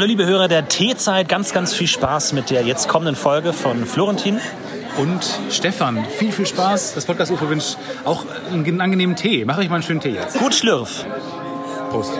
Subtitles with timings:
[0.00, 3.84] Hallo liebe Hörer der T-Zeit, ganz, ganz viel Spaß mit der jetzt kommenden Folge von
[3.84, 4.40] Florentin.
[4.96, 6.94] Und Stefan, viel, viel Spaß.
[6.94, 9.44] Das Podcast UFO wünscht auch einen angenehmen Tee.
[9.44, 10.38] Mach euch mal einen schönen Tee jetzt.
[10.38, 11.04] Gut Schlürf.
[11.90, 12.14] Prost.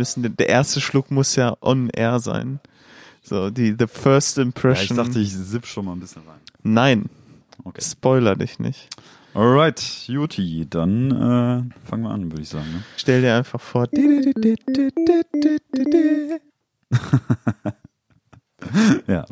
[0.00, 2.58] Müssen, der erste Schluck muss ja on air sein.
[3.22, 4.96] So, die, the first Ja, ich impression.
[4.96, 6.40] dachte, ich sipp schon mal ein bisschen rein.
[6.62, 7.04] Nein,
[7.64, 7.82] Okay.
[7.82, 8.88] spoiler dich nicht.
[9.34, 12.64] Alright, Juti, dann äh, fangen wir an, würde ich sagen.
[12.72, 12.82] Ne?
[12.96, 13.86] Stell dir einfach vor.
[19.06, 19.24] Ja.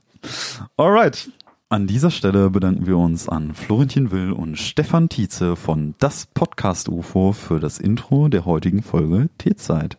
[0.76, 1.30] Alright.
[1.70, 6.88] An dieser Stelle bedanken wir uns an Florentin Will und Stefan Tietze von Das Podcast
[6.88, 9.98] UFO für das Intro der heutigen Folge T-Zeit.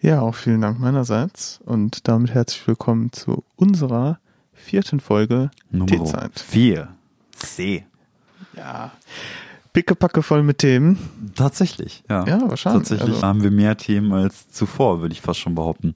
[0.00, 4.18] Ja, auch vielen Dank meinerseits und damit herzlich willkommen zu unserer
[4.52, 6.38] vierten Folge Nummer T-Zeit.
[6.38, 6.88] 4.
[7.32, 7.86] C.
[8.54, 8.92] Ja.
[9.72, 10.98] Pickepacke voll mit Themen.
[11.34, 12.26] Tatsächlich, ja.
[12.26, 12.88] Ja, wahrscheinlich.
[12.88, 15.94] Tatsächlich Also- haben wir mehr Themen als zuvor, würde ich fast schon behaupten.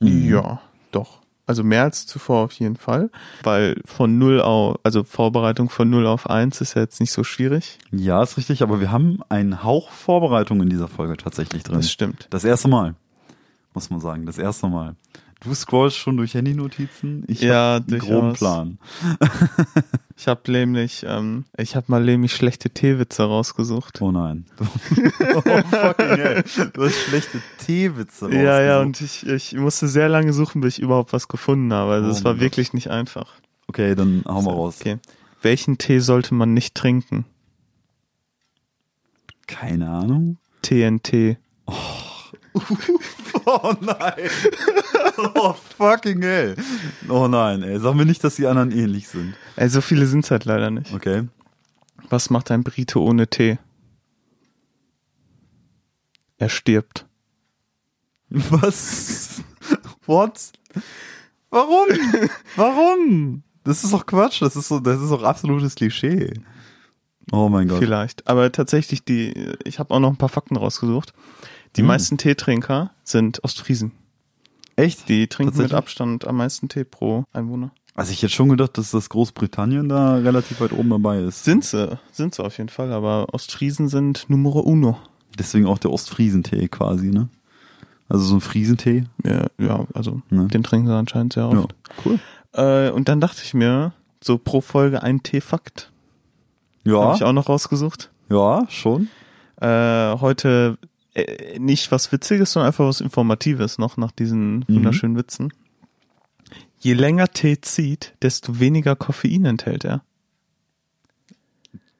[0.00, 0.28] Mhm.
[0.30, 0.60] Ja,
[0.92, 1.20] doch.
[1.46, 3.10] Also mehr als zuvor auf jeden Fall,
[3.42, 7.22] weil von null auf, also Vorbereitung von null auf eins ist ja jetzt nicht so
[7.22, 7.78] schwierig.
[7.90, 11.76] Ja, ist richtig, aber wir haben einen Hauch Vorbereitung in dieser Folge tatsächlich drin.
[11.76, 12.28] Das stimmt.
[12.30, 12.94] Das erste Mal,
[13.74, 14.96] muss man sagen, das erste Mal.
[15.40, 18.32] Du scrollst schon durch Handynotizen, ich Ja, hab einen groben.
[18.34, 18.78] Plan.
[20.16, 24.00] Ich habe nämlich, ähm, ich habe mal nämlich schlechte Teewitze rausgesucht.
[24.00, 24.46] Oh nein.
[24.60, 26.44] oh fucking hell.
[26.72, 29.24] Du hast schlechte Teewitze ja, ja, rausgesucht.
[29.24, 31.94] und ich, ich musste sehr lange suchen, bis ich überhaupt was gefunden habe.
[31.94, 33.32] Also Oh es war mein wirklich nicht einfach.
[33.66, 34.76] Okay, dann hauen wir So, raus.
[34.80, 34.98] Okay.
[35.42, 37.24] Welchen Tee sollte man nicht trinken?
[39.48, 40.38] Keine Ahnung.
[40.62, 41.38] TNT.
[41.66, 41.72] Oh
[43.80, 44.30] nein.
[45.34, 46.56] Oh fucking hell.
[47.08, 47.78] Oh nein, ey.
[47.80, 49.34] Sag mir nicht, dass die anderen ähnlich sind.
[49.56, 50.92] Ey, so viele sind's halt leider nicht.
[50.92, 51.28] Okay.
[52.10, 53.58] Was macht ein Brite ohne Tee?
[56.38, 57.06] Er stirbt.
[58.28, 59.42] Was?
[60.06, 60.52] What?
[61.50, 61.88] Warum?
[62.56, 63.42] Warum?
[63.64, 64.42] Das ist doch Quatsch.
[64.42, 66.32] Das ist so, das ist doch absolutes Klischee.
[67.32, 67.78] Oh mein Gott.
[67.78, 68.26] Vielleicht.
[68.28, 69.32] Aber tatsächlich, die,
[69.64, 71.14] ich habe auch noch ein paar Fakten rausgesucht.
[71.76, 71.86] Die Hm.
[71.88, 73.92] meisten Teetrinker sind Ostfriesen.
[74.76, 75.08] Echt?
[75.08, 75.72] Die trinken mit?
[75.72, 77.70] Abstand am meisten Tee pro Einwohner.
[77.94, 81.44] Also ich hätte schon gedacht, dass das Großbritannien da relativ weit oben dabei ist.
[81.44, 84.98] Sind sie, sind sie auf jeden Fall, aber Ostfriesen sind Numero uno.
[85.38, 87.28] Deswegen auch der Ostfriesentee quasi, ne?
[88.08, 89.04] Also so ein Friesentee.
[89.24, 90.48] Ja, ja also Ne?
[90.48, 91.74] den trinken sie anscheinend sehr oft.
[92.04, 92.18] Cool.
[92.52, 93.92] Äh, und dann dachte ich mir,
[94.22, 95.92] so pro Folge ein Teefakt.
[96.84, 98.10] Ja, Habe ich auch noch rausgesucht.
[98.28, 99.08] ja, schon.
[99.60, 100.78] Äh, heute
[101.14, 105.52] äh, nicht was Witziges, sondern einfach was Informatives noch nach diesen wunderschönen Witzen.
[106.78, 110.02] Je länger Tee zieht, desto weniger Koffein enthält er.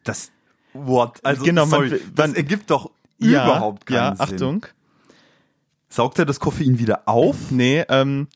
[0.04, 0.30] Das,
[0.72, 1.24] what?
[1.24, 4.34] Also, Genau, man- sorry, das man- ergibt doch überhaupt keinen ja, Sinn.
[4.34, 4.66] Achtung.
[5.88, 7.50] Saugt er das Koffein wieder auf?
[7.50, 8.26] Nee, ähm,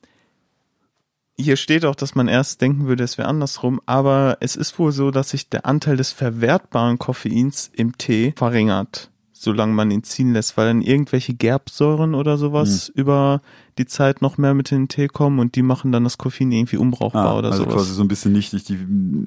[1.37, 4.93] hier steht auch, dass man erst denken würde, es wäre andersrum, aber es ist wohl
[4.93, 10.33] so, dass sich der Anteil des verwertbaren Koffeins im Tee verringert, solange man ihn ziehen
[10.33, 13.41] lässt, weil dann irgendwelche Gerbsäuren oder sowas über
[13.79, 16.51] die Zeit noch mehr mit in den Tee kommen und die machen dann das Koffein
[16.51, 17.77] irgendwie unbrauchbar oder also sowas.
[17.77, 18.75] quasi so ein bisschen nichtig, die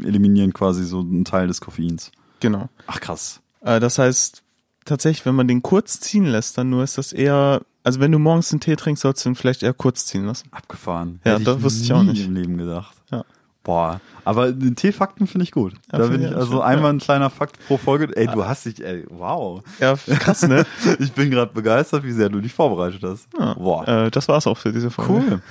[0.06, 2.12] eliminieren quasi so einen Teil des Koffeins.
[2.42, 2.70] Genau.
[2.88, 3.42] Ach krass.
[3.62, 4.44] Äh, das heißt,
[4.86, 8.20] tatsächlich, wenn man den kurz ziehen lässt, dann nur ist das eher, also wenn du
[8.20, 10.50] morgens einen Tee trinkst, sollst du ihn vielleicht eher kurz ziehen lassen.
[10.52, 11.20] Abgefahren.
[11.24, 12.26] Ja, Hätte das wusste ich auch nicht.
[12.26, 12.96] im Leben gedacht.
[13.12, 13.24] Ja.
[13.64, 15.74] Boah, aber den Teefakten finde ich gut.
[15.92, 16.62] Ja, da bin ich also schön.
[16.62, 18.16] einmal ein kleiner Fakt pro Folge.
[18.16, 19.62] Ey, du hast dich, ey, wow.
[19.80, 20.66] Ja, krass, ne?
[21.00, 23.28] Ich bin gerade begeistert, wie sehr du dich vorbereitet hast.
[23.38, 23.88] Ja, Boah.
[23.88, 25.12] Äh, das war's auch für diese Folge.
[25.14, 25.42] Cool.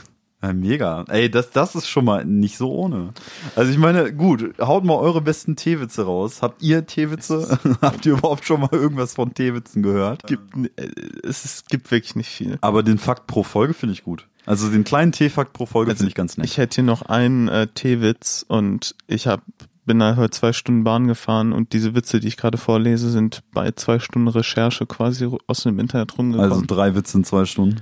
[0.42, 1.04] Ja, mega.
[1.08, 3.12] Ey, das, das ist schon mal nicht so ohne.
[3.56, 6.40] Also ich meine, gut, haut mal eure besten Teewitze raus.
[6.40, 7.58] Habt ihr Teewitze?
[7.82, 10.26] Habt ihr überhaupt schon mal irgendwas von Teewitzen gehört?
[10.26, 10.88] Gibt, äh,
[11.22, 12.56] es ist, gibt wirklich nicht viel.
[12.62, 14.26] Aber den Fakt pro Folge finde ich gut.
[14.50, 16.44] Also den kleinen Teefakt pro Folge Also finde ich ganz nett.
[16.44, 19.42] Ich hätte hier noch einen äh, Teewitz und ich hab,
[19.84, 23.44] bin da heute zwei Stunden Bahn gefahren und diese Witze, die ich gerade vorlese, sind
[23.52, 27.80] bei zwei Stunden Recherche quasi aus dem Internet rumgekommen, also drei Witze in zwei Stunden.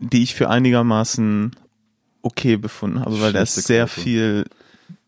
[0.00, 1.56] die ich für einigermaßen
[2.20, 4.00] okay befunden habe, weil da ist Schlechte sehr Quote.
[4.02, 4.44] viel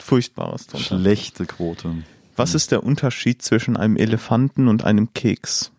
[0.01, 1.01] Furchtbares drunter.
[1.01, 1.97] Schlechte Quote.
[2.35, 5.71] Was ist der Unterschied zwischen einem Elefanten und einem Keks?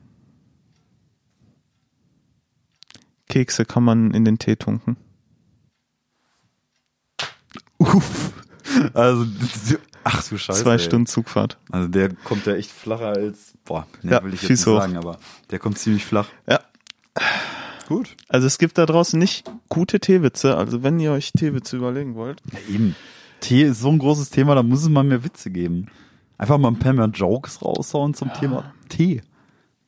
[3.27, 4.98] Kekse kann man in den Tee tunken.
[7.77, 8.31] Uff.
[8.94, 9.25] Also,
[10.04, 10.63] Ach du Scheiße.
[10.63, 10.80] Zwei ey.
[10.80, 11.57] Stunden Zugfahrt.
[11.72, 14.80] Also der kommt ja echt flacher als, boah, nee, Ja, will ich jetzt nicht hoch.
[14.80, 15.18] sagen, aber
[15.51, 16.27] der kommt ziemlich flach.
[16.48, 16.60] Ja.
[17.88, 18.16] Gut.
[18.27, 20.57] Also es gibt da draußen nicht gute Teewitze.
[20.57, 22.42] Also wenn ihr euch Teewitze überlegen wollt.
[22.51, 22.95] Ja, eben.
[23.42, 25.88] Tee ist so ein großes Thema, da muss es mal mehr Witze geben.
[26.38, 29.22] Einfach mal ein paar mehr Jokes raushauen zum Thema Tee.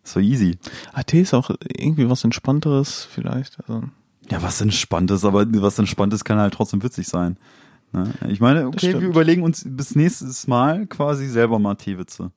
[0.03, 0.57] So easy.
[0.93, 3.59] Ah, Tee ist auch irgendwie was Entspannteres vielleicht.
[3.61, 3.83] Also,
[4.29, 7.37] Ja, was Entspanntes, aber was Entspanntes kann halt trotzdem witzig sein.
[7.93, 8.13] Ne?
[8.29, 12.31] Ich meine, okay, wir überlegen uns bis nächstes Mal quasi selber mal Teewitze.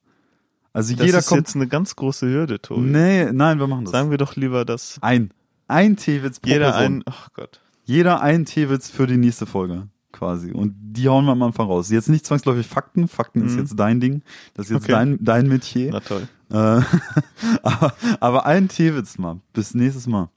[0.73, 1.41] Also das jeder ist kommt.
[1.41, 2.82] jetzt eine ganz große Hürde, Tobi.
[2.82, 3.93] Nee, nein, wir machen das.
[3.93, 5.31] Sagen wir doch lieber, dass ein.
[5.67, 6.85] Ein Teewitz pro jeder Person.
[6.99, 7.61] ein, ach Gott.
[7.85, 10.52] Jeder ein Teewitz für die nächste Folge quasi.
[10.52, 11.91] Und die hauen wir am Anfang raus.
[11.91, 13.08] Jetzt nicht zwangsläufig Fakten.
[13.08, 13.58] Fakten ist Mhm.
[13.61, 14.23] jetzt dein Ding.
[14.55, 14.93] Das ist jetzt Okay.
[14.93, 15.91] dein, dein Metier.
[15.93, 16.29] Na toll.
[16.50, 16.55] Äh,
[17.62, 19.41] aber, aber ein Teewitz mal.
[19.52, 20.29] Bis nächstes Mal.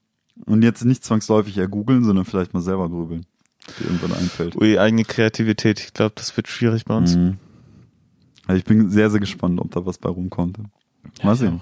[0.46, 3.26] Und jetzt nicht zwangsläufig eher googeln, sondern vielleicht mal selber grübeln.
[3.80, 4.56] Dir irgendwann einfällt.
[4.56, 5.80] Ui, eigene Kreativität.
[5.80, 7.16] Ich glaube, das wird schwierig bei uns.
[7.16, 7.38] Mhm.
[8.46, 10.58] Also ich bin sehr, sehr gespannt, ob da was bei rumkommt.
[11.24, 11.62] Mal sehen.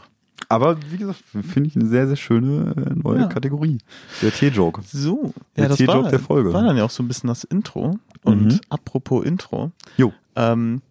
[0.49, 3.27] Aber wie gesagt, finde ich eine sehr, sehr schöne äh, neue Ja.
[3.27, 3.77] Kategorie.
[4.21, 4.81] Der Tee-Joke.
[4.91, 6.51] So, Der ja, das T-Joke der Folge.
[6.53, 7.99] war dann ja auch so ein bisschen das Intro.
[8.23, 8.59] Und Mhm.
[8.69, 10.11] apropos Intro, Jo.
[10.35, 10.81] ähm,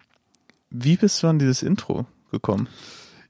[0.70, 2.68] wie bist du an dieses Intro gekommen?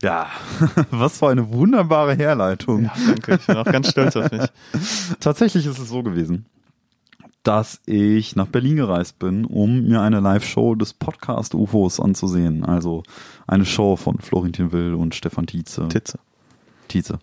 [0.02, 0.28] Ja,
[0.90, 2.84] was für eine wunderbare Herleitung.
[2.84, 3.36] Ja, danke.
[3.36, 4.42] Ich bin auch ganz stolz auf mich.
[5.20, 6.46] Tatsächlich ist es so gewesen,
[7.42, 12.64] dass ich nach Berlin gereist bin, um mir eine Live-Show des Podcast UFOs anzusehen.
[12.64, 13.02] Also
[13.46, 15.88] eine Show von Florentin Will und Stefan Tietze.
[15.88, 16.18] Titze.
[16.88, 17.18] Tietze.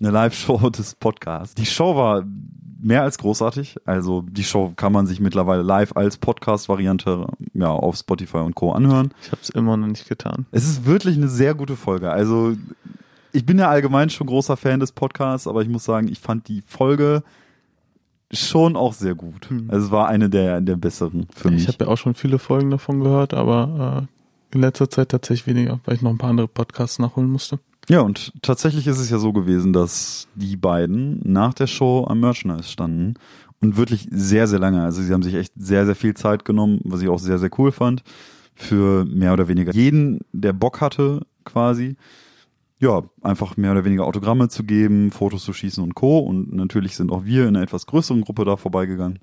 [0.00, 1.54] Eine Live-Show des Podcasts.
[1.54, 2.24] Die Show war
[2.80, 3.76] mehr als großartig.
[3.84, 8.72] Also die Show kann man sich mittlerweile live als Podcast-Variante ja, auf Spotify und Co.
[8.72, 9.12] anhören.
[9.22, 10.46] Ich habe es immer noch nicht getan.
[10.52, 12.10] Es ist wirklich eine sehr gute Folge.
[12.10, 12.54] Also
[13.32, 16.48] ich bin ja allgemein schon großer Fan des Podcasts, aber ich muss sagen, ich fand
[16.48, 17.22] die Folge
[18.32, 19.50] schon auch sehr gut.
[19.50, 19.68] Hm.
[19.68, 21.62] Also es war eine der, der besseren für mich.
[21.62, 25.46] Ich habe ja auch schon viele Folgen davon gehört, aber äh, in letzter Zeit tatsächlich
[25.46, 27.58] weniger, weil ich noch ein paar andere Podcasts nachholen musste.
[27.88, 32.20] ja, und tatsächlich ist es ja so gewesen, dass die beiden nach der Show am
[32.20, 33.14] Merchandise standen
[33.60, 34.82] und wirklich sehr, sehr lange.
[34.82, 37.50] Also sie haben sich echt sehr, sehr viel Zeit genommen, was ich auch sehr, sehr
[37.58, 38.02] cool fand,
[38.54, 41.96] für mehr oder weniger jeden, der Bock hatte, quasi.
[42.80, 46.18] Ja, einfach mehr oder weniger Autogramme zu geben, Fotos zu schießen und Co.
[46.20, 49.18] Und natürlich sind auch wir in einer etwas größeren Gruppe da vorbeigegangen.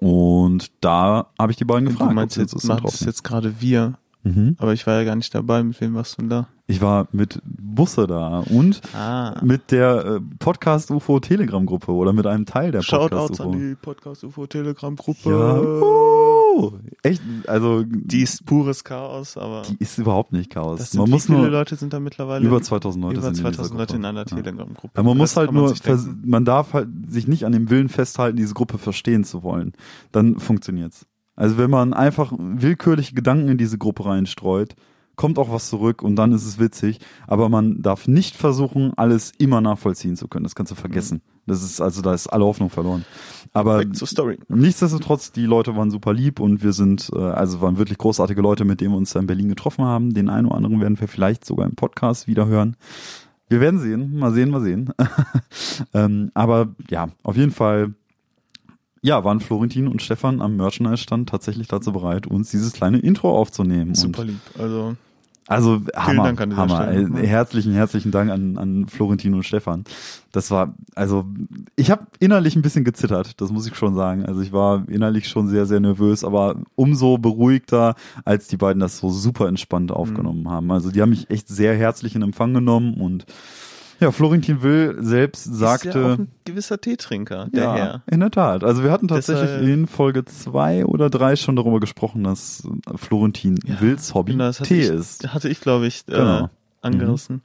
[0.00, 2.10] Und da habe ich die beiden gefragt.
[2.10, 4.56] du meinst jetzt, es jetzt gerade wir, Mhm.
[4.58, 5.62] aber ich war ja gar nicht dabei.
[5.62, 6.48] Mit wem warst du denn da?
[6.66, 9.40] Ich war mit Busse da und Ah.
[9.42, 13.50] mit der äh, Podcast UFO Telegram Gruppe oder mit einem Teil der Podcast Shoutouts UFO.
[13.50, 15.30] an die Podcast UFO Telegram Gruppe.
[15.30, 15.60] ja.
[15.60, 16.72] Uh,
[17.02, 20.92] echt, also Die ist pures Chaos, aber die ist überhaupt nicht Chaos.
[20.94, 22.46] man wie muss viele nur Leute sind da mittlerweile?
[22.46, 24.24] über 2000 Leute über sind in dieser 2000 Leute in einer.
[24.24, 24.92] Telegram Gruppe.
[24.96, 25.74] Ja, man muss halt man nur,
[26.24, 29.72] man darf halt sich nicht an dem Willen festhalten, diese Gruppe verstehen zu wollen.
[30.12, 31.06] Dann funktioniert's.
[31.36, 34.74] Also wenn man einfach willkürliche Gedanken in diese Gruppe reinstreut,
[35.20, 36.98] kommt auch was zurück und dann ist es witzig.
[37.26, 40.44] Aber man darf nicht versuchen, alles immer nachvollziehen zu können.
[40.44, 41.20] Das kannst du vergessen.
[41.46, 43.04] Das ist, also da ist alle Hoffnung verloren.
[43.52, 43.84] Aber.
[44.48, 48.64] Nichtsdestotrotz, die Leute waren super lieb und wir sind, äh, also waren wirklich großartige Leute,
[48.64, 50.14] mit denen wir uns da in Berlin getroffen haben.
[50.14, 52.76] Den einen oder anderen werden wir vielleicht sogar im Podcast wieder hören.
[53.50, 54.90] Wir werden sehen, mal sehen, mal sehen.
[55.92, 57.94] ähm, aber ja, auf jeden Fall,
[59.02, 63.94] ja, waren Florentin und Stefan am Merchandise-Stand tatsächlich dazu bereit, uns dieses kleine Intro aufzunehmen.
[63.94, 64.40] Super Und lieb.
[64.58, 64.96] Also
[65.50, 66.82] also Hammer, Dank an Hammer.
[66.84, 67.20] Stelle.
[67.20, 69.82] Äh, Herzlichen, herzlichen Dank an, an Florentin und Stefan.
[70.30, 71.24] Das war, also
[71.74, 74.24] ich habe innerlich ein bisschen gezittert, das muss ich schon sagen.
[74.24, 78.98] Also ich war innerlich schon sehr, sehr nervös, aber umso beruhigter, als die beiden das
[78.98, 80.70] so super entspannt aufgenommen haben.
[80.70, 83.26] Also die haben mich echt sehr herzlich in Empfang genommen und
[84.00, 88.02] ja, Florentin Will selbst ist ja auch sagte, ein gewisser Teetrinker, der ja, Herr.
[88.10, 88.64] in der Tat.
[88.64, 92.96] Also wir hatten tatsächlich Deshalb- in Folge zwei oder drei schon darüber gesprochen, dass äh,
[92.96, 95.32] Florentin Ja, Wills Hobby Genau, Tee ich, ist.
[95.34, 96.44] Hatte ich, glaube ich, Genau.
[96.44, 96.48] äh,
[96.82, 97.42] angerissen.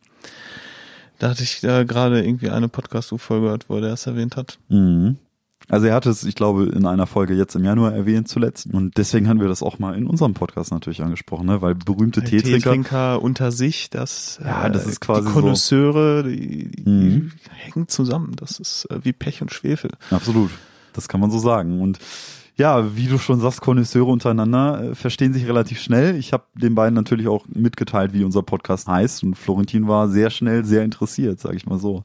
[1.19, 4.57] Da hatte ich äh, gerade irgendwie eine Podcast-U-Folge gehört, wo er das erwähnt hat.
[4.69, 5.17] Mhm.
[5.69, 8.67] Also er hat es, ich glaube, in einer Folge jetzt im Januar erwähnt zuletzt.
[8.71, 11.61] Und deswegen haben wir das auch mal in unserem Podcast natürlich angesprochen, ne?
[11.61, 12.57] weil berühmte Teetrinker.
[12.71, 17.31] Teetrinker unter sich, das, Ja, das ist quasi die so- Konnoisseure, die, die Mhm.
[17.49, 18.33] hängen zusammen.
[18.35, 19.91] Das ist äh, wie Pech und Schwefel.
[20.11, 20.51] Absolut.
[20.93, 21.81] Das kann man so sagen.
[21.81, 21.99] Und
[22.57, 26.15] ja, wie du schon sagst, Konnoisseure untereinander äh, verstehen sich relativ schnell.
[26.15, 29.23] Ich habe den beiden natürlich auch mitgeteilt, wie unser Podcast heißt.
[29.23, 32.03] Und Florentin war sehr schnell sehr interessiert, sage ich mal so.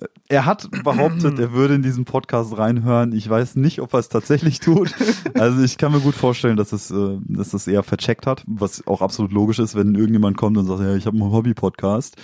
[0.00, 3.12] Äh, Er hat behauptet, er würde in diesen Podcast reinhören.
[3.12, 4.94] Ich weiß nicht, ob er es tatsächlich tut.
[5.34, 8.86] Also ich kann mir gut vorstellen, dass es, äh, dass es eher vercheckt hat, was
[8.86, 12.16] auch absolut logisch ist, wenn irgendjemand kommt und sagt, ja, ich habe einen Hobby-Podcast.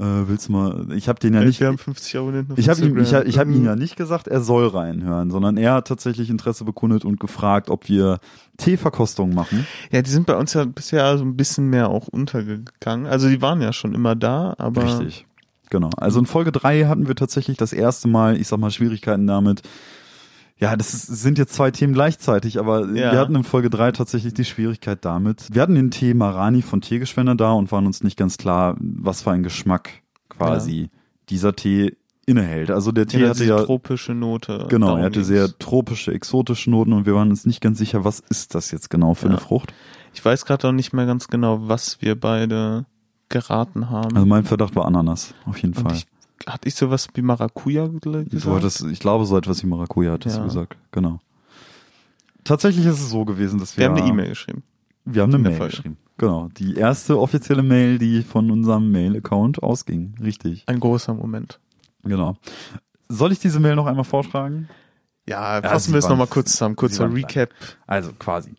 [0.00, 0.86] Äh, willst du mal?
[0.94, 1.60] Ich habe den ja nicht.
[1.60, 2.54] Wir haben 50 Abonnenten.
[2.56, 5.74] Ich habe ihm, ich, ich hab ihm ja nicht gesagt, er soll reinhören, sondern er
[5.74, 8.18] hat tatsächlich Interesse bekundet und gefragt, ob wir
[8.56, 9.66] Teeverkostungen machen.
[9.90, 13.06] Ja, die sind bei uns ja bisher so ein bisschen mehr auch untergegangen.
[13.06, 15.26] Also die waren ja schon immer da, aber Richtig.
[15.68, 15.90] Genau.
[15.98, 19.62] Also in Folge drei hatten wir tatsächlich das erste Mal, ich sag mal, Schwierigkeiten damit.
[20.60, 23.12] Ja, das ist, sind jetzt zwei Themen gleichzeitig, aber Ja.
[23.12, 25.48] wir hatten in Folge drei tatsächlich die Schwierigkeit damit.
[25.52, 29.22] Wir hatten den Tee Marani von Teegeschwender da und waren uns nicht ganz klar, was
[29.22, 29.90] für ein Geschmack
[30.28, 30.90] quasi
[31.30, 32.70] dieser Tee innehält.
[32.70, 34.66] Also der Tee hatte ja, tropische Note.
[34.68, 38.20] genau, er hatte sehr tropische, exotische Noten und wir waren uns nicht ganz sicher, was
[38.28, 39.32] ist das jetzt genau für Ja.
[39.32, 39.72] eine Frucht.
[40.12, 42.84] Ich weiß gerade auch nicht mehr ganz genau, was wir beide
[43.30, 44.14] geraten haben.
[44.14, 45.96] Also mein Verdacht war Ananas, auf jeden Und Fall.
[45.96, 46.06] ich,
[46.46, 48.44] hatte ich sowas wie Maracuja ge- gesagt?
[48.46, 50.42] Du hattest, ich glaube, so etwas wie Maracuja hattest Ja.
[50.42, 50.76] du gesagt.
[50.92, 51.20] Genau.
[52.44, 53.82] Tatsächlich ist es so gewesen, dass wir.
[53.84, 54.62] wir haben eine E-Mail geschrieben.
[55.04, 55.76] Wir haben eine Mail Folge.
[55.76, 55.96] geschrieben.
[56.18, 56.48] Genau.
[56.58, 60.14] Die erste offizielle Mail, die von unserem Mail-Account ausging.
[60.22, 60.64] Richtig.
[60.66, 61.58] Ein großer Moment.
[62.02, 62.36] Genau.
[63.08, 64.68] Soll ich diese Mail noch einmal vortragen?
[65.28, 66.76] Ja, fassen wir es nochmal kurz zusammen.
[66.76, 67.50] Kurzer Recap.
[67.86, 68.54] Also quasi.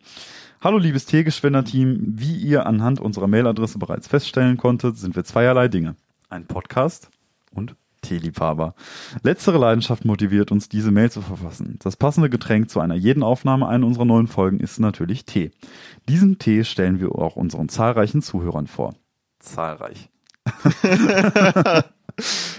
[0.60, 5.96] Hallo liebes Teegeschwender-Team, wie ihr anhand unserer Mailadresse bereits feststellen konntet, sind wir zweierlei Dinge.
[6.30, 7.10] Ein Podcast
[7.54, 8.74] und Teeliebhaber.
[9.22, 11.76] Letztere Leidenschaft motiviert uns, diese Mail zu verfassen.
[11.80, 15.52] Das passende Getränk zu einer jeden Aufnahme einer unserer neuen Folgen ist natürlich Tee.
[16.08, 18.94] Diesen Tee stellen wir auch unseren zahlreichen Zuhörern vor.
[19.38, 20.10] Zahlreich.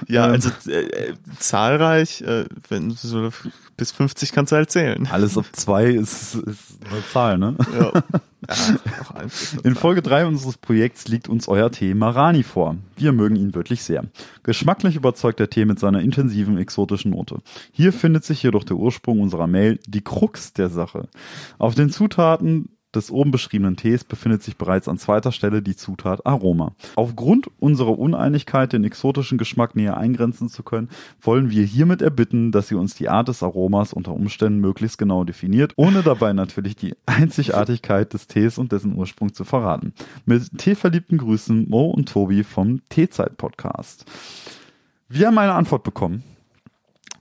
[0.08, 0.32] Ja, Ähm.
[0.32, 3.30] also äh, äh, zahlreich, äh, wenn so
[3.78, 5.08] bis 50 kannst du halt zählen.
[5.12, 7.56] Alles auf zwei ist, ist eine Zahl, ne?
[7.74, 7.92] Ja.
[7.92, 8.04] ja
[9.64, 9.76] In.
[9.76, 12.76] Folge 3 unseres Projekts liegt uns euer Tee Marani vor.
[12.96, 14.06] Wir mögen ihn wirklich sehr.
[14.44, 17.38] Geschmacklich überzeugt der Tee mit seiner intensiven exotischen Note.
[17.72, 21.08] Hier findet sich jedoch der Ursprung unserer Mail, die Krux der Sache.
[21.58, 26.26] Auf den Zutaten des oben beschriebenen Tees befindet sich bereits an zweiter Stelle die Zutat
[26.26, 26.74] Aroma.
[26.96, 30.90] Aufgrund unserer Uneinigkeit, den exotischen Geschmack näher eingrenzen zu können,
[31.22, 35.24] wollen wir hiermit erbitten, dass ihr uns die Art des Aromas unter Umständen möglichst genau
[35.24, 39.94] definiert, ohne dabei natürlich die Einzigartigkeit des Tees und dessen Ursprung zu verraten.
[40.26, 44.06] Mit teeverliebten Grüßen Mo und Tobi vom Teezeit-Podcast.
[45.10, 46.24] Wir haben eine Antwort bekommen.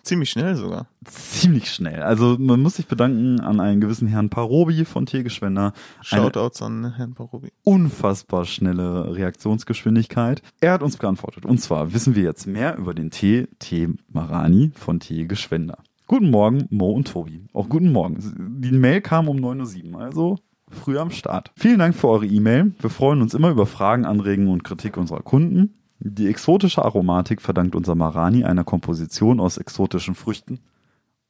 [0.02, 0.86] Ziemlich schnell sogar.
[1.04, 2.02] Ziemlich schnell.
[2.02, 5.72] Also man muss sich bedanken an einen gewissen Herrn Parobi von Teegeschwender.
[6.10, 7.50] Eine Shoutouts an Herrn Parobi.
[7.62, 10.42] unfassbar schnelle Reaktionsgeschwindigkeit.
[10.60, 11.46] Er hat uns geantwortet.
[11.46, 15.78] Und zwar wissen wir jetzt mehr über den Tee Tee Marani von Tee Geschwender.
[16.08, 17.46] Guten Morgen, Mo und Tobi.
[17.52, 18.60] Auch guten Morgen.
[18.60, 21.52] Die Mail kam um 9.07 Uhr, also früh am Start.
[21.56, 22.72] Vielen Dank für eure E-Mail.
[22.80, 25.74] Wir freuen uns immer über Fragen, Anregungen und Kritik unserer Kunden.
[26.04, 30.58] Die exotische Aromatik verdankt unser Marani einer Komposition aus exotischen Früchten.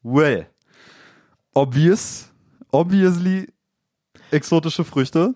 [0.03, 0.47] Well,
[1.55, 2.31] obvious,
[2.71, 3.49] obviously
[4.31, 5.35] exotische Früchte.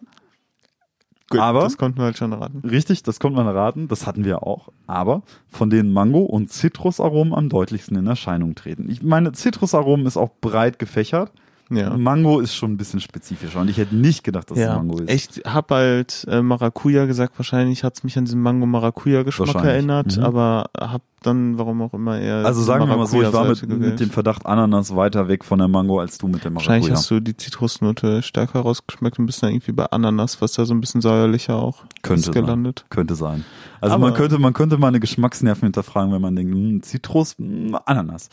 [1.29, 2.61] Gut, Aber- das konnten wir halt schon erraten.
[2.69, 4.69] Richtig, das konnte man erraten, das hatten wir auch.
[4.87, 8.89] Aber von denen Mango und Zitrusaromen am deutlichsten in Erscheinung treten.
[8.89, 11.33] Ich meine, Zitrusaromen ist auch breit gefächert.
[11.69, 11.97] Ja.
[11.97, 14.99] Mango ist schon ein bisschen spezifischer und ich hätte nicht gedacht, dass es Ja, Mango
[15.01, 15.11] ist.
[15.37, 19.73] ich hab halt äh, Maracuja gesagt, wahrscheinlich hat's mich an diesen Mango-Maracuja-Geschmack Wahrscheinlich.
[19.73, 20.23] erinnert, Mhm.
[20.23, 23.69] aber hab dann, warum auch immer, eher Also sagen wir mal so, ich war mit,
[23.69, 26.97] mit dem Verdacht Ananas weiter weg von der Mango als du mit der Wahrscheinlich Maracuja.
[26.99, 30.73] hast du die Zitrusnote stärker rausgeschmeckt und bist dann irgendwie bei Ananas, was da so
[30.75, 32.85] ein bisschen säuerlicher auch Könnte ist gelandet.
[32.91, 33.45] Könnte sein.
[33.81, 37.77] Also Aber- man könnte, man könnte meine Geschmacksnerven hinterfragen, wenn man denkt, hm, Zitrus, hm,
[37.87, 38.29] Ananas.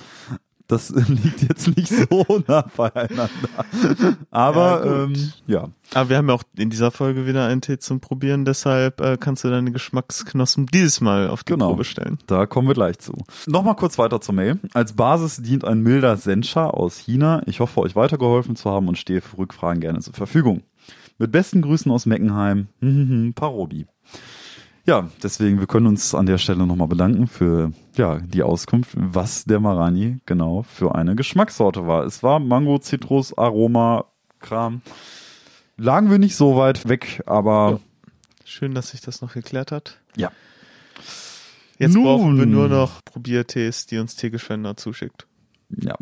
[0.74, 3.30] Das liegt jetzt nicht so nah beieinander.
[4.32, 5.13] Aber Ja, ähm,
[5.46, 9.00] ja, Aber wir haben ja auch in dieser Folge wieder einen Tee zum Probieren, deshalb
[9.01, 11.70] äh, kannst du deine Geschmacksknospen dieses Mal auf die Genau.
[11.70, 12.18] Probe stellen.
[12.27, 13.13] Da kommen wir gleich zu.
[13.46, 14.60] Nochmal kurz weiter zur Mail.
[14.74, 17.44] Als Basis dient ein milder Sencha aus China.
[17.46, 20.63] Ich hoffe, euch weitergeholfen zu haben und stehe für Rückfragen gerne zur Verfügung.
[21.20, 22.68] Mit besten Grüßen aus Meckenheim,
[23.36, 23.86] Parobi.
[24.85, 29.45] Ja, deswegen, wir können uns an der Stelle nochmal bedanken für ja, die Auskunft, was
[29.45, 32.03] der Marani genau für eine Geschmackssorte war.
[32.03, 34.05] Es war Mango, Zitrus, Aroma,
[34.39, 34.81] Kram.
[35.77, 37.79] Lagen wir nicht so weit weg, aber
[38.43, 39.99] Schön, dass sich das noch geklärt hat.
[40.17, 40.31] ja.
[41.79, 42.03] Jetzt Nun.
[42.03, 45.25] brauchen wir nur noch Probiertees, die uns Teegeschwender zuschickt.
[45.69, 45.95] Ja,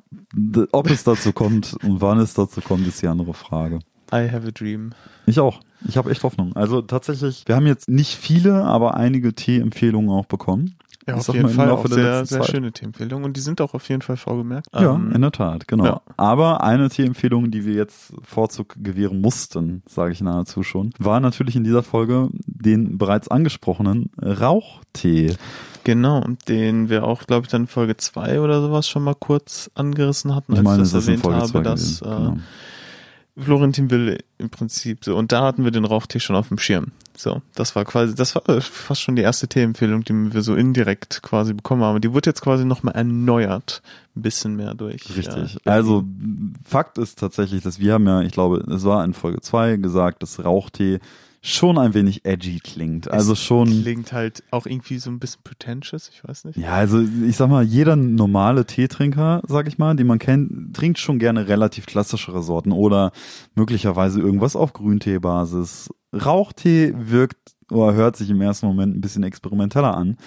[0.73, 3.79] ob es dazu kommt und wann es dazu kommt, ist die andere Frage.
[4.13, 4.91] I have a dream.
[5.25, 5.61] Ich auch.
[5.87, 6.55] Ich habe echt Hoffnung.
[6.55, 10.75] Also tatsächlich, wir haben jetzt nicht viele, aber einige Tee-Empfehlungen auch bekommen.
[11.07, 12.51] Ja, auf jeden Fall auch sehr, sehr Zeit.
[12.51, 14.67] schöne Themenempfehlungen und die sind auch auf jeden Fall vorgemerkt.
[14.71, 15.85] Ja, Ähm, in der Tat, genau.
[15.85, 16.01] ja.
[16.15, 21.55] Aber eine Tee-Empfehlung, die wir jetzt Vorzug gewähren mussten, sage ich nahezu schon, war natürlich
[21.55, 25.35] in dieser Folge den bereits angesprochenen Rauchtee.
[25.83, 29.71] Genau, den wir auch, glaube ich, dann in Folge 2 oder sowas schon mal kurz
[29.73, 32.37] angerissen hatten, Ich als meine, ich es das in erwähnt habe, 2 dass äh, Genau.
[33.37, 35.15] Florentin will im Prinzip so.
[35.15, 36.91] Und da hatten wir den Rauchtee schon auf dem Schirm.
[37.15, 41.21] So, das war quasi, das war fast schon die erste Teeempfehlung, die wir so indirekt
[41.21, 42.01] quasi bekommen haben.
[42.01, 43.81] Die wurde jetzt quasi nochmal erneuert.
[44.15, 45.15] Ein bisschen mehr durch.
[45.15, 45.57] Richtig.
[45.65, 46.03] Ja, also
[46.65, 50.23] Fakt ist tatsächlich, dass wir haben ja, ich glaube, es war in Folge 2 gesagt,
[50.23, 50.99] dass Rauchtee
[51.41, 53.09] schon ein wenig edgy klingt.
[53.09, 53.67] Also schon.
[53.67, 56.57] Klingt halt auch irgendwie so ein bisschen pretentious, ich weiß nicht.
[56.57, 60.99] Ja, also ich sag mal, jeder normale Teetrinker, sag ich mal, den man kennt, trinkt
[60.99, 63.11] schon gerne relativ klassischere Sorten oder
[63.55, 65.89] möglicherweise irgendwas auf Grünteebasis.
[66.13, 70.17] Rauchtee wirkt oder hört sich im ersten Moment ein bisschen experimenteller an.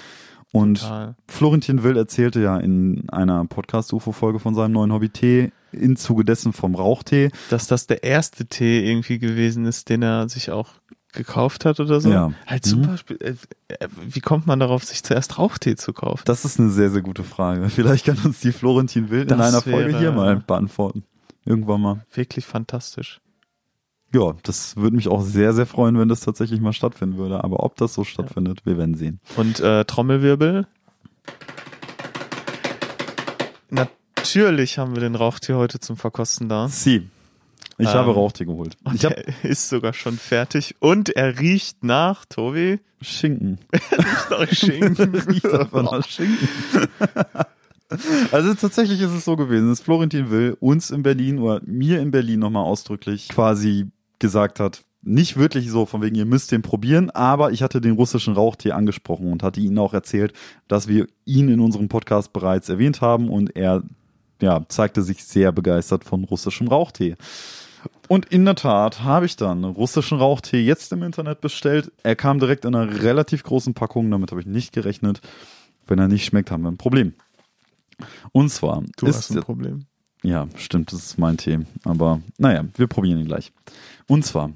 [0.53, 1.17] Und Total.
[1.27, 6.53] Florentin Will erzählte ja in einer Podcast-UFO-Folge von seinem neuen Hobby Tee, im Zuge dessen
[6.53, 7.31] vom Rauchtee.
[7.51, 10.75] Dass das der erste Tee irgendwie gewesen ist, den er sich auch
[11.15, 12.11] gekauft hat oder so.
[12.11, 12.33] Ja.
[12.47, 12.71] Halt Mhm.
[12.71, 12.97] super.
[13.21, 13.35] äh,
[14.07, 16.23] Wie kommt man darauf, sich zuerst Rauchtee zu kaufen?
[16.27, 17.69] Das ist eine sehr, sehr gute Frage.
[17.71, 21.05] Vielleicht kann uns die Florentin Will in Das einer Folge hier mal beantworten.
[21.45, 22.07] Irgendwann mal.
[22.13, 23.21] Wirklich fantastisch.
[24.13, 27.43] Ja, das würde mich auch sehr, sehr freuen, wenn das tatsächlich mal stattfinden würde.
[27.43, 29.19] Aber ob das so stattfindet, wir werden sehen.
[29.37, 30.67] Und äh, Trommelwirbel.
[33.71, 36.69] Natürlich haben wir den Rauchtee heute zum Verkosten da.
[36.69, 37.09] Sie.
[37.79, 38.77] Ich Ähm, habe Rauchtee geholt.
[38.95, 40.77] Ich habe er ist sogar schon fertig.
[40.79, 43.59] Und er riecht nach, Tobi, Schinken.
[44.31, 45.15] nach Schinken.
[45.29, 46.49] Riecht einfach nach Schinken.
[48.33, 52.11] Also tatsächlich ist es so gewesen, dass Florentin Will uns in Berlin oder mir in
[52.11, 53.87] Berlin nochmal ausdrücklich quasi
[54.19, 57.93] gesagt hat, nicht wirklich so von wegen, ihr müsst den probieren, aber ich hatte den
[57.93, 60.33] russischen Rauchtee angesprochen und hatte ihnen auch erzählt,
[60.67, 63.83] dass wir ihn in unserem Podcast bereits erwähnt haben und er
[64.41, 67.17] ja, zeigte sich sehr begeistert von russischem Rauchtee.
[68.09, 71.91] Und in der Tat habe ich dann russischen Rauchtee jetzt im Internet bestellt.
[72.03, 75.21] Er kam direkt in einer relativ großen Packung, damit habe ich nicht gerechnet.
[75.87, 77.15] Wenn er nicht schmeckt, haben wir ein Problem.
[78.33, 79.87] Und zwar Du ist hast ein Problem.
[80.23, 81.61] ja, stimmt, das ist mein Tee.
[81.85, 83.53] Aber naja, wir probieren ihn gleich.
[84.07, 84.51] Und zwar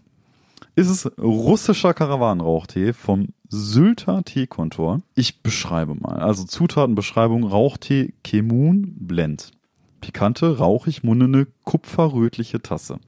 [0.74, 5.00] ist es russischer Karawanenrauchtee vom Sylter Teekontor.
[5.14, 6.18] Ich beschreibe mal.
[6.20, 9.52] Also Zutatenbeschreibung Rauchtee Kemun Blend.
[10.00, 12.98] Pikante, rauchig mundende, kupferrötliche Tasse.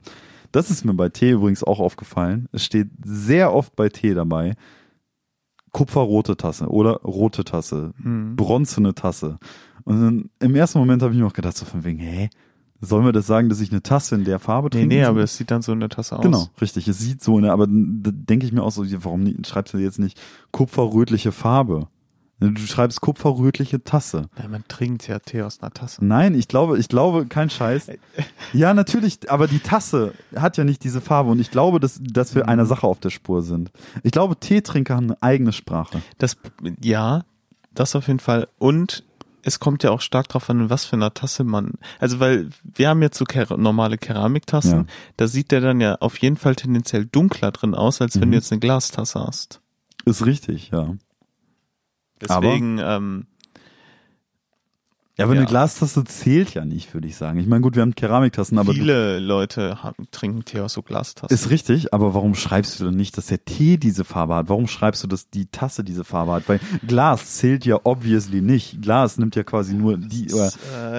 [0.51, 2.47] Das ist mir bei Tee übrigens auch aufgefallen.
[2.51, 4.55] Es steht sehr oft bei Tee dabei.
[5.71, 8.35] Kupferrote Tasse oder rote Tasse, Hm.
[8.35, 9.37] bronzene Tasse.
[9.85, 12.29] Und dann, im ersten Moment habe ich mir auch gedacht, so von wegen, hä?
[12.81, 14.95] Sollen wir das sagen, dass ich eine Tasse in der Farbe Nee, trinke?
[14.95, 16.23] nee, aber es sieht dann so in der Tasse aus.
[16.23, 16.87] Genau, richtig.
[16.87, 19.99] Es sieht so, ne, aber da denke ich mir auch so, warum schreibst du jetzt
[19.99, 20.19] nicht
[20.51, 21.87] kupferrötliche Farbe?
[22.43, 24.27] Du schreibst kupferrötliche Tasse.
[24.41, 26.03] Ja, man trinkt ja Tee aus einer Tasse.
[26.03, 27.87] Nein, ich glaube, ich glaube, kein Scheiß.
[28.53, 32.33] Ja, natürlich, aber die Tasse hat ja nicht diese Farbe und ich glaube, dass, dass
[32.35, 33.71] wir einer Sache auf der Spur sind.
[34.03, 36.01] Ich glaube, Teetrinker haben eine eigene Sprache.
[36.17, 36.35] Das,
[36.83, 37.23] ja,
[37.73, 38.47] das auf jeden Fall.
[38.57, 39.03] Und
[39.43, 42.89] es kommt ja auch stark drauf an, was für einer Tasse man, also weil wir
[42.89, 44.85] haben jetzt so ker normale Keramiktassen, Ja.
[45.17, 48.31] da sieht der dann ja auf jeden Fall tendenziell dunkler drin aus, als wenn Mhm.
[48.33, 49.61] du jetzt eine Glastasse hast.
[50.05, 50.95] Ist richtig, ja.
[52.21, 53.25] Deswegen, ähm,
[55.17, 55.41] Ja, aber Ja.
[55.41, 57.37] eine Glastasse zählt ja nicht, würde ich sagen.
[57.37, 61.31] Ich meine, gut, wir haben Keramiktassen, aber viele Leute haben, trinken Tee aus so Glastassen.
[61.33, 64.49] Ist richtig, aber warum schreibst du denn nicht, dass der Tee diese Farbe hat?
[64.49, 66.47] Warum schreibst du, dass die Tasse diese Farbe hat?
[66.49, 68.81] Weil Glas zählt ja obviously nicht.
[68.81, 70.31] Glas nimmt ja quasi nur die.
[70.33, 70.47] Oder,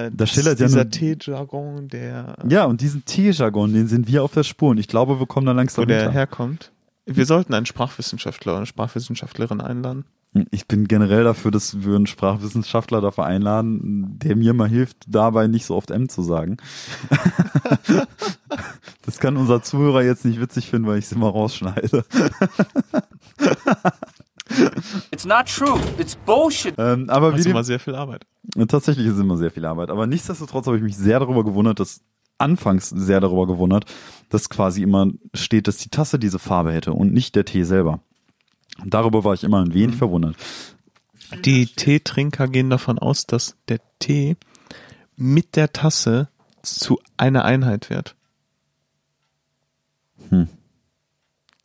[0.05, 4.23] äh, da schillert ist ja dieser Teejargon, der, ja, und diesen Teejargon, den sind wir
[4.23, 4.69] auf der Spur.
[4.69, 6.13] Und ich glaube, wir kommen da wo langsam der hinter.
[6.13, 6.71] herkommt.
[7.05, 10.05] Wir sollten einen Sprachwissenschaftler oder eine Sprachwissenschaftlerin einladen.
[10.49, 15.47] Ich bin generell dafür, dass wir einen Sprachwissenschaftler dafür einladen, der mir mal hilft, dabei
[15.47, 16.57] nicht so oft M zu sagen.
[19.05, 22.03] das kann unser Zuhörer jetzt nicht witzig finden, weil ich es immer rausschneide.
[25.11, 25.79] It's not true.
[25.97, 26.73] It's bullshit.
[26.77, 28.25] Ähm, aber Das wie ist immer sehr viel Arbeit.
[28.67, 29.89] Tatsächlich ist immer sehr viel Arbeit.
[29.89, 32.01] Aber nichtsdestotrotz habe ich mich sehr darüber gewundert, dass
[32.37, 33.85] anfangs sehr darüber gewundert,
[34.29, 38.01] dass quasi immer steht, dass die Tasse diese Farbe hätte und nicht der Tee selber.
[38.81, 40.35] Und darüber war ich immer ein wenig verwundert.
[41.45, 44.37] Die Teetrinker gehen davon aus, dass der Tee
[45.15, 46.29] mit der Tasse
[46.61, 48.15] zu einer Einheit wird.
[50.29, 50.47] Hm.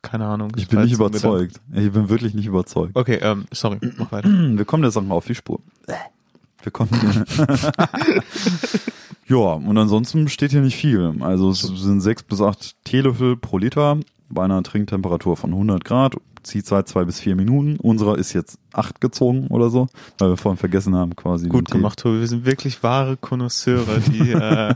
[0.03, 0.53] Keine Ahnung.
[0.57, 1.61] Ich bin nicht überzeugt.
[1.73, 2.95] Ich bin wirklich nicht überzeugt.
[2.95, 4.29] Okay, ähm, sorry, mach weiter.
[4.57, 5.61] Wir kommen der Sache mal auf die Spur.
[6.63, 6.91] Wir kommen.
[9.29, 11.15] ja, und ansonsten steht hier nicht viel.
[11.21, 13.99] Also es sind sechs bis acht Teelöffel pro Liter.
[14.29, 17.77] bei einer Trinktemperatur von 100 Grad, zieht seit zwei bis vier Minuten.
[17.77, 21.49] Unserer ist jetzt acht gezogen oder so, weil wir vorhin vergessen haben quasi.
[21.49, 22.21] Gut gemacht, Tobi.
[22.21, 24.75] Wir sind wirklich wahre Konnoisseure, die äh,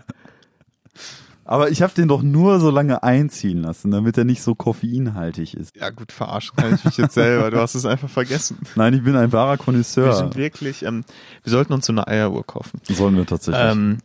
[1.44, 5.55] Aber ich habe den doch nur so lange einziehen lassen, damit er nicht so koffeinhaltig
[5.55, 5.75] ist.
[5.77, 7.51] ja gut verarschen kann ich mich jetzt selber.
[7.51, 8.59] Du hast es einfach vergessen.
[8.77, 10.12] Nein, ich bin ein wahrer Wir Connoisseur.
[10.12, 11.05] sind wirklich, ähm,
[11.42, 12.81] wir sollten uns so eine Eieruhr kaufen.
[12.88, 13.62] Sollen wir tatsächlich.
[13.72, 13.98] Ähm,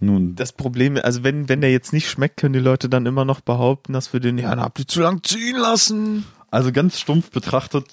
[0.00, 3.24] Nun, das Problem, also wenn, wenn der jetzt nicht schmeckt, können die Leute dann immer
[3.26, 6.24] noch behaupten, dass wir den, ja, dann habt ihr zu lang ziehen lassen.
[6.50, 7.86] Also ganz stumpf betrachtet,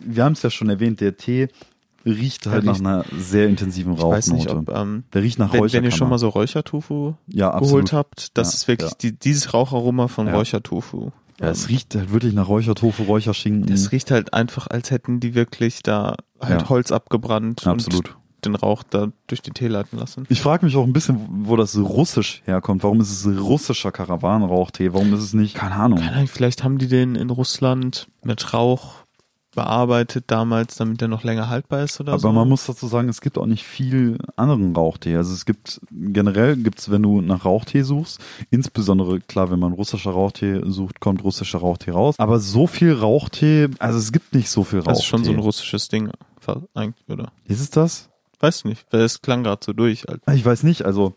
[0.00, 1.48] wir haben es ja schon erwähnt, der Tee
[2.04, 4.72] riecht halt nach einer sehr intensiven Ich weiß nicht, Rauchnote.
[4.72, 8.36] ob, ähm, der riecht nach wenn, wenn ihr schon mal so Räuchertofu ja, geholt habt,
[8.38, 10.28] das Ja, ist wirklich die, dieses Raucharoma von.
[10.28, 11.10] Räuchertofu.
[11.40, 13.66] Ja, es riecht halt wirklich nach Räuchertofu, Räucherschinken.
[13.66, 16.68] Das riecht halt einfach, als hätten die wirklich da halt.
[16.68, 18.16] Holz abgebrannt Absolut.
[18.44, 20.26] Den Rauch da durch den Tee leiten lassen.
[20.28, 22.82] Ich frage mich auch ein bisschen, wo das russisch herkommt.
[22.82, 24.92] Warum ist es russischer Karawanenrauchtee?
[24.92, 25.98] Warum ist es nicht, keine Ahnung.
[25.98, 29.00] Keine Ahnung, vielleicht haben die den in Russland mit Rauch
[29.54, 32.32] bearbeitet damals, damit der noch länger haltbar ist oder Aber so.
[32.32, 35.16] man muss dazu sagen, es gibt auch nicht viel anderen Rauchtee.
[35.16, 40.12] Also es gibt generell gibt's, wenn du nach Rauchtee suchst, insbesondere klar, wenn man russischer
[40.12, 42.14] Rauchtee sucht, kommt russischer Rauchtee raus.
[42.18, 44.90] Aber so viel Rauchtee, also es gibt nicht so viel Rauchtee.
[44.92, 46.10] das ist schon so ein russisches Ding,
[46.74, 47.32] eigentlich, oder?
[47.44, 48.08] Ist es das?
[48.40, 50.04] Weiß nicht, weil es klang gerade so durch.
[50.08, 50.22] Halt.
[50.32, 51.14] Ich weiß nicht, also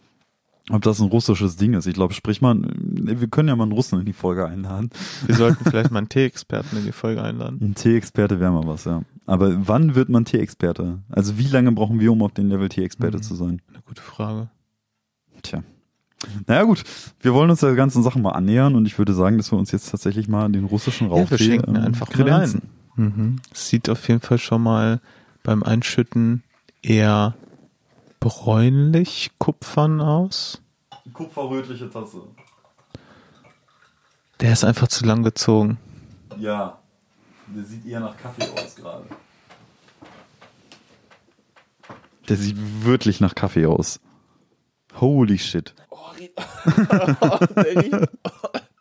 [0.69, 1.88] ob das ein russisches Ding ist.
[1.88, 4.91] Ich glaube, sprich mal, wir können ja mal einen Russen in die Folge einladen.
[5.25, 7.59] Wir sollten vielleicht mal einen Tee-Experten in die Folge einladen.
[7.62, 9.01] Ein Tee-Experte wäre mal was, ja.
[9.25, 10.99] Aber wann wird man Tee-Experte?
[11.09, 13.23] Also wie lange brauchen wir, um auf den Level Tee-Experte Mhm.
[13.23, 13.62] zu sein?
[13.69, 14.49] Eine gute Frage.
[15.41, 15.63] Tja.
[16.47, 16.83] Naja gut,
[17.19, 19.71] wir wollen uns der ganzen Sache mal annähern und ich würde sagen, dass wir uns
[19.73, 22.62] jetzt tatsächlich mal den russischen Ja, wir schenken ähm, einfach mal kredenzen.
[22.95, 23.03] ein.
[23.03, 23.36] Mhm.
[23.53, 25.01] Sieht auf jeden Fall schon mal
[25.43, 26.43] beim Einschütten
[26.84, 27.36] eher
[28.19, 30.62] bräunlich kupfern aus.
[31.13, 32.22] Kupferrötliche Tasse.
[34.39, 35.78] Der ist einfach zu lang gezogen.
[36.38, 36.80] Ja,
[37.48, 39.06] der sieht eher nach Kaffee aus gerade.
[42.30, 44.00] Der sieht wirklich nach Kaffee aus.
[45.00, 45.74] Holy shit.
[45.89, 46.34] der, riecht,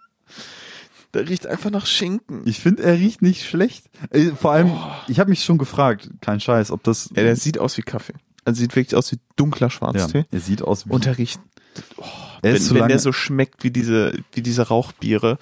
[1.14, 2.42] der riecht einfach nach Schinken.
[2.46, 3.90] Ich finde, er riecht nicht schlecht.
[4.10, 4.72] Äh, Vor allem,
[5.08, 7.10] ich habe mich schon gefragt, kein Scheiß, ob das.
[7.14, 8.14] Ja, der sieht aus wie Kaffee.
[8.44, 10.24] Also sieht wirklich aus wie dunkler ja, Schwarztee.
[10.30, 10.90] er sieht aus wie.
[10.90, 11.40] Und er riecht,
[12.42, 15.38] er wenn, ist zu wenn der so schmeckt wie diese, wie diese Rauchbiere,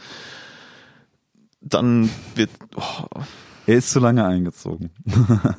[1.61, 3.05] dann wird, oh,
[3.67, 4.91] er ist zu lange eingezogen.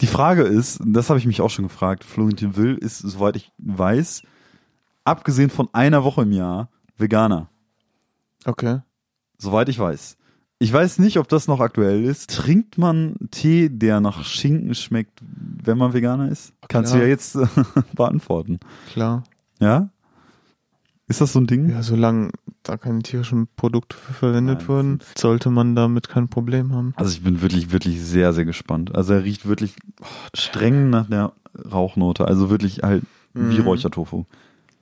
[0.00, 3.50] Die Frage ist, das habe ich mich auch schon gefragt, Florentin Will ist, soweit ich
[3.58, 4.22] weiß,
[5.04, 7.50] abgesehen von einer Woche im Jahr, Veganer.
[8.44, 8.80] okay.
[9.38, 10.16] Soweit ich weiß.
[10.60, 12.30] Ich weiß nicht, ob das noch aktuell ist.
[12.30, 16.52] Trinkt man Tee, der nach Schinken schmeckt, wenn man Veganer ist?
[16.68, 17.46] Kannst du ja jetzt äh,
[17.94, 18.58] beantworten.
[18.92, 19.22] Klar.
[19.60, 19.90] Ja?
[21.06, 21.70] Ist das so ein Ding?
[21.70, 22.32] Ja, solange
[22.64, 26.92] da keine tierischen Produkte verwendet Nein, wurden, sollte man damit kein Problem haben.
[26.96, 28.94] Also ich bin wirklich, wirklich sehr, sehr gespannt.
[28.94, 29.76] Also er riecht wirklich
[30.34, 31.32] streng nach der
[31.72, 32.26] Rauchnote.
[32.26, 33.64] Also wirklich halt wie Mhm.
[33.64, 34.24] Räuchertofu.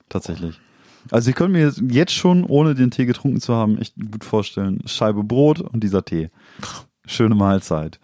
[0.09, 0.59] Tatsächlich.
[1.11, 4.83] Also ich könnte mir jetzt- schon, ohne den Tee getrunken zu haben, echt gut vorstellen,
[4.87, 6.31] Scheibe Brot und dieser Tee.
[7.07, 8.01] Schöne Mahlzeit.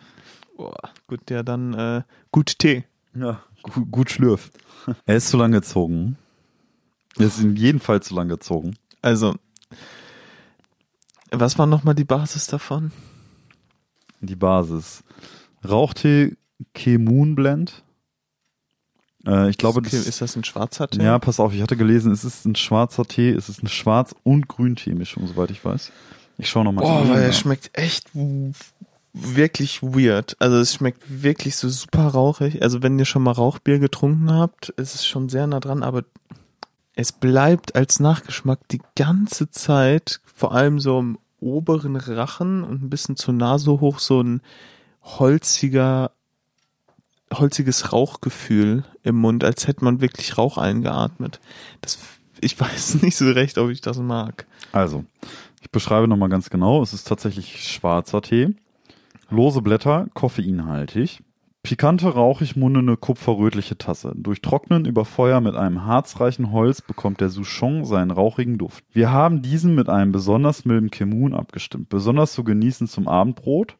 [0.56, 2.84] Boah, gut, ja, dann äh, gut Tee.
[3.14, 4.52] Ja, gut, gut schlürft.
[5.06, 6.16] Er ist zu lang gezogen.
[7.18, 8.74] Er ist in jedem Fall zu lang gezogen.
[9.02, 9.34] Also,
[11.30, 12.92] was war nochmal die Basis davon?
[14.20, 15.02] Die Basis.
[15.68, 16.36] Rauchtee
[16.74, 17.81] Kemun Blend.
[19.26, 21.02] Äh, ich glaube, das, ist das ein schwarzer Tee?
[21.02, 24.14] Ja, pass auf, ich hatte gelesen, es ist ein schwarzer Tee, es ist eine Schwarz-
[24.22, 25.92] und Grüntee-Mischung, soweit ich weiß.
[26.38, 26.84] Ich schaue nochmal.
[26.84, 28.10] Boah, weil er schmeckt echt
[29.12, 30.36] wirklich weird.
[30.38, 32.62] Also es schmeckt wirklich so super rauchig.
[32.62, 36.04] Also wenn ihr schon mal Rauchbier getrunken habt, ist es schon sehr nah dran, aber
[36.94, 42.90] es bleibt als Nachgeschmack die ganze Zeit, vor allem so im oberen Rachen und ein
[42.90, 44.40] bisschen zur Nase hoch, so ein
[45.02, 46.12] holziger,
[47.32, 51.40] holziges Rauchgefühl im Mund, als hätte man wirklich Rauch eingeatmet.
[51.80, 51.98] Das,
[52.40, 54.46] ich weiß nicht so recht, ob ich das mag.
[54.72, 55.04] Also,
[55.60, 56.82] ich beschreibe nochmal ganz genau.
[56.82, 58.54] Es ist tatsächlich schwarzer Tee.
[59.30, 61.22] Lose Blätter, koffeinhaltig.
[61.62, 64.12] Pikante, rauchig mundende, kupferrötliche Tasse.
[64.16, 68.84] Durch Trocknen über Feuer mit einem harzreichen Holz bekommt der Souchon seinen rauchigen Duft.
[68.90, 71.88] Wir haben diesen mit einem besonders milden Kemun abgestimmt.
[71.88, 73.76] Besonders zu genießen zum Abendbrot.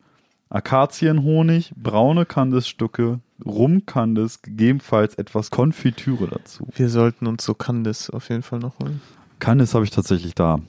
[0.53, 6.69] Akazienhonig, braune Kandisstücke, Rumkandis, gegebenenfalls etwas Konfitüre dazu.
[6.75, 9.01] Wir sollten uns so Candice auf jeden Fall noch holen.
[9.39, 10.61] Candice habe ich tatsächlich da.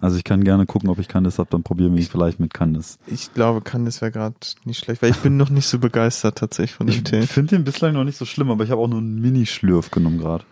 [0.00, 2.54] Also ich kann gerne gucken, ob ich Candice habe, dann probieren wir es vielleicht mit
[2.54, 2.98] Candice.
[3.06, 6.74] Ich glaube, Candice wäre gerade nicht schlecht, weil ich bin noch nicht so begeistert tatsächlich
[6.74, 7.22] von dem Ich Tee.
[7.22, 10.18] finde den bislang noch nicht so schlimm, aber ich habe auch nur einen Mini-Schlürf genommen
[10.18, 10.44] gerade.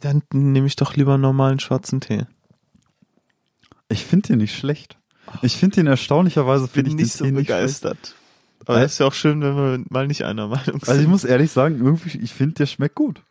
[0.00, 2.24] Dann nehme ich doch lieber einen normalen schwarzen Tee.
[3.88, 4.96] Ich finde den nicht schlecht.
[5.42, 8.14] Ich finde den erstaunlicherweise finde ich nicht so Tee nicht begeistert.
[8.66, 10.88] Aber es ist ja auch schön, wenn wir mal nicht einer Meinung sind.
[10.88, 13.22] Also ich muss ehrlich sagen, irgendwie, ich finde, der schmeckt gut.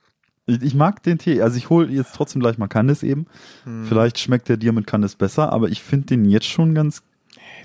[0.47, 1.41] Ich, ich mag den Tee.
[1.41, 3.27] Also ich hole jetzt trotzdem gleich mal Candice eben.
[3.63, 3.85] Hm.
[3.85, 7.03] Vielleicht schmeckt der dir mit Candice besser, aber ich finde den jetzt schon ganz.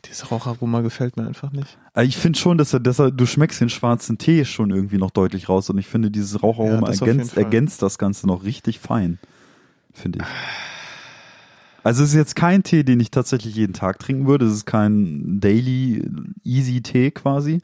[0.05, 1.79] Dieses Raucharoma gefällt mir einfach nicht.
[1.95, 4.99] Also ich finde schon, dass er, dass er, du schmeckst den schwarzen Tee schon irgendwie
[4.99, 8.45] noch deutlich raus und ich finde, dieses Raucharoma Ja, das ergänzt, ergänzt das Ganze noch
[8.45, 9.19] richtig fein.
[9.93, 10.27] Finde ich.
[11.85, 14.47] Also es ist jetzt kein Tee, den ich tatsächlich jeden Tag trinken würde.
[14.47, 16.03] Es ist kein Daily
[16.43, 17.61] Easy Tee quasi,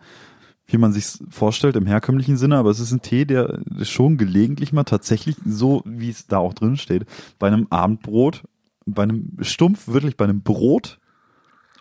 [0.66, 2.59] wie man sich vorstellt im herkömmlichen Sinne.
[2.59, 6.52] Aber es ist ein Tee, der schon gelegentlich mal tatsächlich so, wie es da auch
[6.52, 7.06] drin steht,
[7.38, 8.44] bei einem Abendbrot,
[8.85, 10.98] bei einem stumpf wirklich bei einem Brot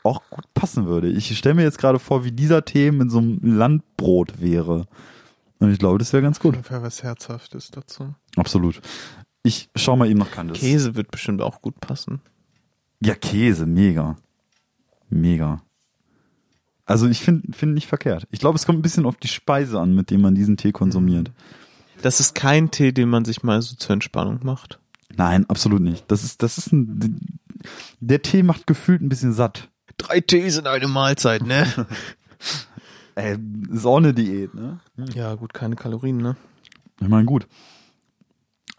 [0.03, 1.09] auch gut passen würde.
[1.09, 4.87] Ich stelle mir jetzt gerade vor, wie dieser Tee mit so einem Landbrot wäre.
[5.59, 6.55] Und ich glaube, das wäre ganz gut.
[6.55, 8.15] Ungefähr was Herzhaftes dazu.
[8.37, 8.81] Absolut.
[9.43, 10.59] Ich schau mal eben nach Candice.
[10.59, 12.21] Käse wird bestimmt auch gut passen.
[12.99, 14.17] Ja, Käse, mega.
[15.09, 15.61] Mega.
[16.85, 18.27] Also ich finde find nicht verkehrt.
[18.31, 20.71] Ich glaube, es kommt ein bisschen auf die Speise an, mit dem man diesen Tee
[20.71, 21.31] konsumiert.
[22.01, 24.79] Das ist kein Tee, den man sich mal so zur Entspannung macht.
[25.15, 26.05] Nein, absolut nicht.
[26.09, 27.39] Das ist, das ist ein,
[27.99, 29.69] der Tee macht gefühlt ein bisschen satt.
[29.97, 31.67] Drei Tees in eine Mahlzeit, ne?
[33.15, 33.37] Ey,
[33.71, 34.79] ist auch eine Diät, ne?
[35.13, 36.37] ja, gut, keine Kalorien, ne?
[37.01, 37.47] Ich meine, gut.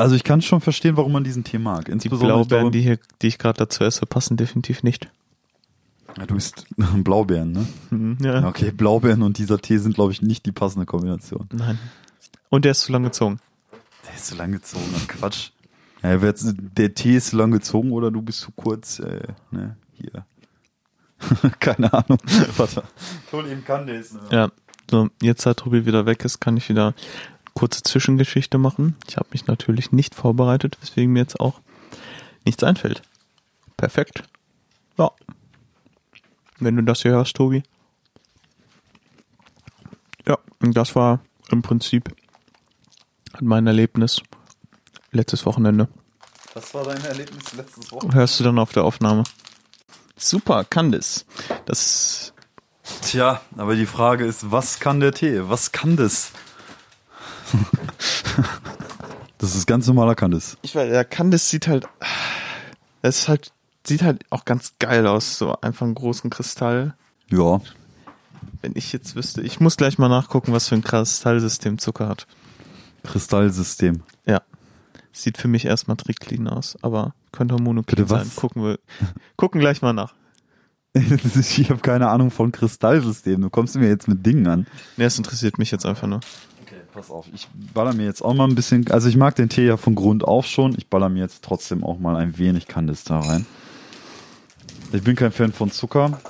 [0.00, 1.84] Also ich kann schon verstehen, warum man diesen Tee mag.
[1.84, 5.10] Die Insbesondere, ich Blaubeeren, die, hier, die ich gerade dazu esse, passen definitiv nicht.
[6.16, 6.64] Ja, du isst
[7.04, 7.66] Blaubeeren, ne?
[7.90, 8.48] Mhm, ja.
[8.48, 11.46] Okay, Blaubeeren und dieser Tee sind, glaube ich, nicht die passende Kombination.
[11.52, 11.78] Nein.
[12.48, 13.40] Und der ist zu lang gezogen.
[14.06, 15.50] Der ist zu lang gezogen, Quatsch.
[16.02, 20.24] Ja, der Tee ist zu lang gezogen oder du bist zu kurz, äh, ne, hier.
[21.60, 22.18] Keine Ahnung.
[22.56, 22.84] Warte.
[23.32, 24.20] Hol eben Candice, ne?
[24.30, 24.52] Ja.
[24.90, 26.94] So, jetzt da Tobi wieder weg ist, kann ich wieder
[27.60, 28.96] kurze Zwischengeschichte machen.
[29.06, 31.60] Ich habe mich natürlich nicht vorbereitet, weswegen mir jetzt auch
[32.46, 33.02] nichts einfällt.
[33.76, 34.22] Perfekt.
[34.96, 35.10] Ja.
[36.58, 37.62] Wenn du das hier hörst, Tobi.
[40.26, 41.20] Ja, und das war
[41.50, 42.16] im Prinzip
[43.42, 44.22] mein Erlebnis
[45.12, 45.86] letztes Wochenende.
[46.54, 48.16] Was war dein Erlebnis letztes Wochenende?
[48.16, 49.24] Hörst du dann auf der Aufnahme.
[50.16, 51.26] Super, Candice.
[51.66, 52.32] Das
[53.02, 55.42] Tja, aber die Frage ist, was kann der Tee?
[55.42, 56.32] Was kann das?
[59.38, 60.56] Das ist ganz normaler Candice.
[60.62, 61.86] Ich weiß, der Candice sieht halt,
[63.02, 63.52] es ist halt,
[63.86, 66.94] sieht halt auch ganz geil aus, so einfach einen großen Kristall.
[67.28, 67.60] Ja,
[68.62, 72.26] Wenn ich jetzt wüsste, ich muss gleich mal nachgucken, was für ein Kristallsystem Zucker hat.
[73.04, 74.02] Kristallsystem.
[74.26, 74.42] Ja.
[75.12, 78.30] Sieht für mich erstmal Tricklin aus, aber könnte Monoklin sein.
[78.36, 78.78] Gucken wir,
[79.36, 80.14] gucken gleich mal nach.
[80.94, 83.40] ich habe keine Ahnung von Kristallsystem.
[83.40, 84.66] Du kommst mir jetzt mit Dingen an.
[84.96, 86.20] Ne, es interessiert mich jetzt einfach nur.
[86.92, 87.26] Pass auf.
[87.32, 88.90] Ich baller mir jetzt auch mal ein bisschen.
[88.90, 90.74] Also ich mag den Tee ja von Grund auf schon.
[90.76, 93.46] Ich baller mir jetzt trotzdem auch mal ein wenig Candice da rein.
[94.92, 96.20] Ich bin kein Fan von Zucker.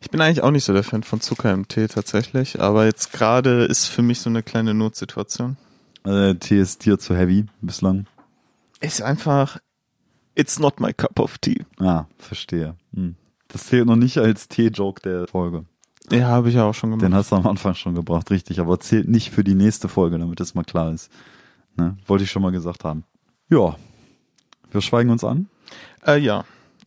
[0.00, 3.12] Ich bin eigentlich auch nicht so der Fan von Zucker im Tee tatsächlich, aber jetzt
[3.12, 5.56] gerade ist für mich so eine kleine Notsituation.
[6.04, 8.06] Äh, Tee ist dir zu heavy bislang.
[8.80, 9.58] Ist einfach,
[10.34, 11.64] it's not my cup of tea.
[11.78, 12.76] Ah, verstehe.
[12.94, 13.16] Hm.
[13.48, 15.64] Das zählt noch nicht als Tee-Joke der Folge.
[16.10, 17.02] Ja, habe ich ja auch schon gemacht.
[17.04, 18.60] Den hast du am Anfang schon gebracht, richtig.
[18.60, 21.10] Aber zählt nicht für die nächste Folge, damit das mal klar ist.
[21.76, 21.96] Ne?
[22.06, 23.04] Wollte ich schon mal gesagt haben.
[23.48, 23.76] Ja.
[24.70, 25.48] Wir schweigen uns an.
[26.06, 26.44] Äh, ja.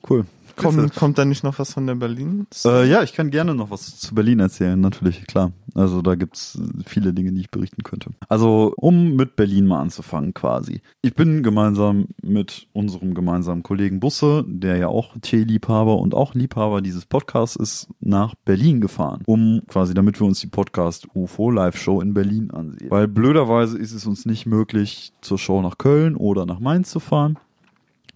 [0.08, 0.26] Cool.
[0.58, 2.48] Kommt, kommt da nicht noch was von der Berlin?
[2.66, 5.52] Äh, ja, ich kann gerne noch was zu Berlin erzählen, natürlich, klar.
[5.76, 8.10] Also da gibt's viele Dinge, die ich berichten könnte.
[8.28, 10.82] Also, um mit Berlin mal anzufangen quasi.
[11.02, 16.82] Ich bin gemeinsam mit unserem gemeinsamen Kollegen Busse, der ja auch Teeliebhaber und auch Liebhaber
[16.82, 21.78] dieses Podcasts ist, nach Berlin gefahren, um quasi, damit wir uns die Podcast UFO Live
[21.78, 22.90] Show in Berlin ansehen.
[22.90, 27.00] Weil blöderweise ist es uns nicht möglich, zur Show nach Köln oder nach Mainz zu
[27.00, 27.38] fahren.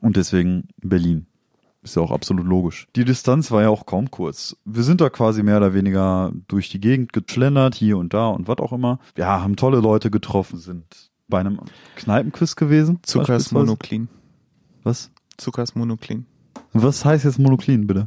[0.01, 1.27] Und deswegen Berlin.
[1.84, 2.88] Ist ja auch absolut logisch.
[2.96, 4.56] Die Distanz war ja auch kaum kurz.
[4.65, 8.48] Wir sind da quasi mehr oder weniger durch die Gegend geschlendert, hier und da und
[8.48, 9.00] was auch immer.
[9.17, 10.86] Ja, haben tolle Leute getroffen, sind
[11.28, 11.60] bei einem
[11.96, 13.00] Kneipenquiz gewesen.
[13.02, 13.52] Zucker ist.
[13.52, 14.10] Monoklin.
[14.84, 15.10] Was?
[15.38, 16.28] Zucker ist Monoklin.
[16.74, 18.06] Was heißt jetzt Monoklin, bitte?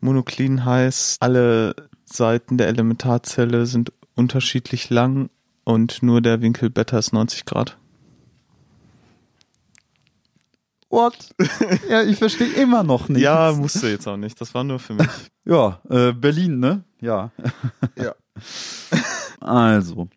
[0.00, 5.28] Monoklin heißt, alle Seiten der Elementarzelle sind unterschiedlich lang
[5.64, 7.76] und nur der Winkel Beta ist 90 Grad.
[10.90, 11.30] What?
[11.88, 13.22] ja, ich verstehe immer noch nicht.
[13.22, 14.40] Ja, musst du jetzt auch nicht.
[14.40, 15.08] Das war nur für mich.
[15.46, 16.84] Ja, äh, Berlin, ne?
[17.00, 17.30] Ja.
[17.96, 18.14] Ja.
[19.40, 20.08] Also,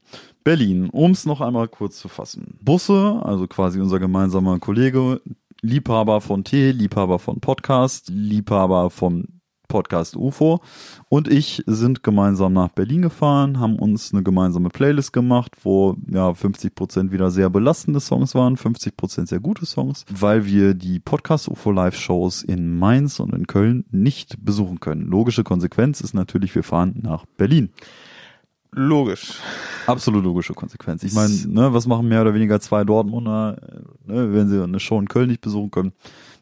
[0.43, 2.59] Berlin, um es noch einmal kurz zu fassen.
[2.61, 5.21] Busse, also quasi unser gemeinsamer Kollege,
[5.61, 9.39] Liebhaber von Tee, Liebhaber von Podcast, Liebhaber von
[9.73, 10.61] Podcast UFO
[11.09, 16.29] und ich sind gemeinsam nach Berlin gefahren, haben uns eine gemeinsame Playlist gemacht, wo ja
[16.29, 21.71] 50% wieder sehr belastende Songs waren, 50% sehr gute Songs, weil wir die Podcast UFO
[21.71, 25.07] Live Shows in Mainz und in Köln nicht besuchen können.
[25.07, 27.71] Logische Konsequenz ist natürlich, wir fahren nach Berlin.
[28.73, 29.39] Logisch.
[29.87, 31.01] Absolut logische Konsequenz.
[31.01, 34.79] Ich meine, ne, was machen mehr oder weniger zwei Dortmunder, äh, ne, wenn sie eine
[34.79, 35.93] Show in Köln nicht besuchen können?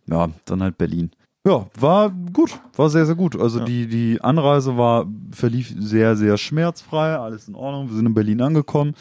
[0.08, 1.12] Ja, dann halt Berlin.
[1.46, 3.40] Ja, war gut, war sehr, sehr gut.
[3.40, 3.66] Also Ja.
[3.66, 7.90] die, die Anreise war, verlief sehr, sehr schmerzfrei, alles in Ordnung.
[7.90, 8.94] Wir sind in Berlin angekommen.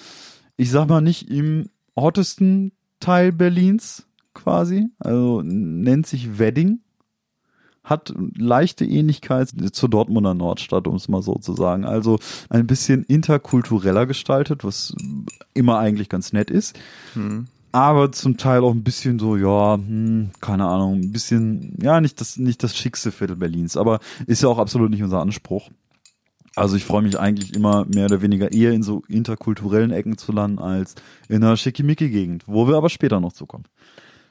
[0.56, 6.80] Ich sag mal nicht im hottesten Teil Berlins quasi, also nennt sich Wedding.
[7.82, 11.84] Hat leichte Ähnlichkeit zur Dortmunder Nordstadt, um es mal so zu sagen.
[11.84, 14.94] Also ein bisschen interkultureller gestaltet, was
[15.54, 16.78] immer eigentlich ganz nett ist
[17.14, 17.48] Hm.
[17.72, 22.20] Aber zum Teil auch ein bisschen so, ja, hm, keine Ahnung, ein bisschen, ja, nicht
[22.20, 25.70] das, nicht das schickste Viertel Berlins, aber ist ja auch absolut nicht unser Anspruch.
[26.56, 30.32] Also ich freue mich eigentlich immer mehr oder weniger eher in so interkulturellen Ecken zu
[30.32, 30.96] landen als
[31.28, 33.64] in einer Schickimicki-Gegend, wo wir aber später noch zukommen.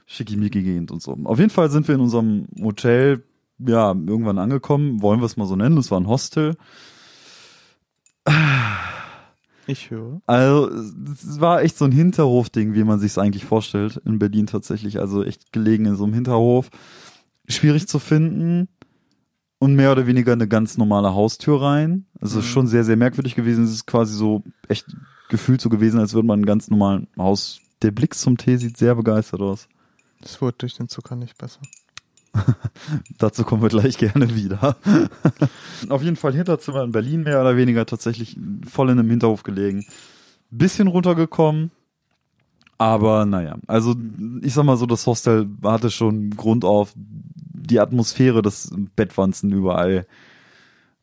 [0.06, 1.18] Schickimicki-Gegend und so.
[1.24, 3.24] Auf jeden Fall sind wir in unserem Hotel,
[3.60, 6.58] ja, irgendwann angekommen, wollen wir es mal so nennen, es war ein Hostel.
[9.70, 10.20] Ich höre.
[10.26, 14.48] Also, es war echt so ein Hinterhofding, wie man sich es eigentlich vorstellt, in Berlin
[14.48, 15.00] tatsächlich.
[15.00, 16.72] Also echt gelegen in so einem Hinterhof.
[17.48, 18.68] Schwierig zu finden
[19.60, 22.08] und mehr oder weniger eine ganz normale Haustür rein.
[22.20, 23.64] Also schon sehr, sehr merkwürdig gewesen.
[23.64, 24.88] Es ist quasi so echt
[25.30, 27.60] gefühlt so gewesen, als würde man einen ganz normalen Haus.
[27.84, 29.70] Der Blick zum Tee sieht sehr begeistert aus.
[30.22, 31.62] Das wurde durch den Zucker nicht besser.
[33.18, 34.76] Dazu kommen wir gleich gerne wieder.
[35.90, 38.38] Auf jeden Fall Hinterzimmer in Berlin mehr oder weniger tatsächlich
[38.70, 39.86] voll in einem Hinterhof gelegen.
[40.52, 41.72] Bisschen runtergekommen.
[42.78, 43.94] Aber naja, also
[44.42, 50.08] ich sag mal so, das Hostel hatte schon Grund auf die Atmosphäre des Bettwanzen überall.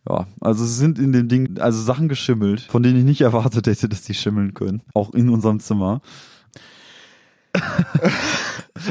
[0.09, 3.67] Ja, also es sind in dem Ding also Sachen geschimmelt, von denen ich nicht erwartet
[3.67, 4.83] hätte, dass die schimmeln können.
[4.95, 6.01] Auch in unserem Zimmer.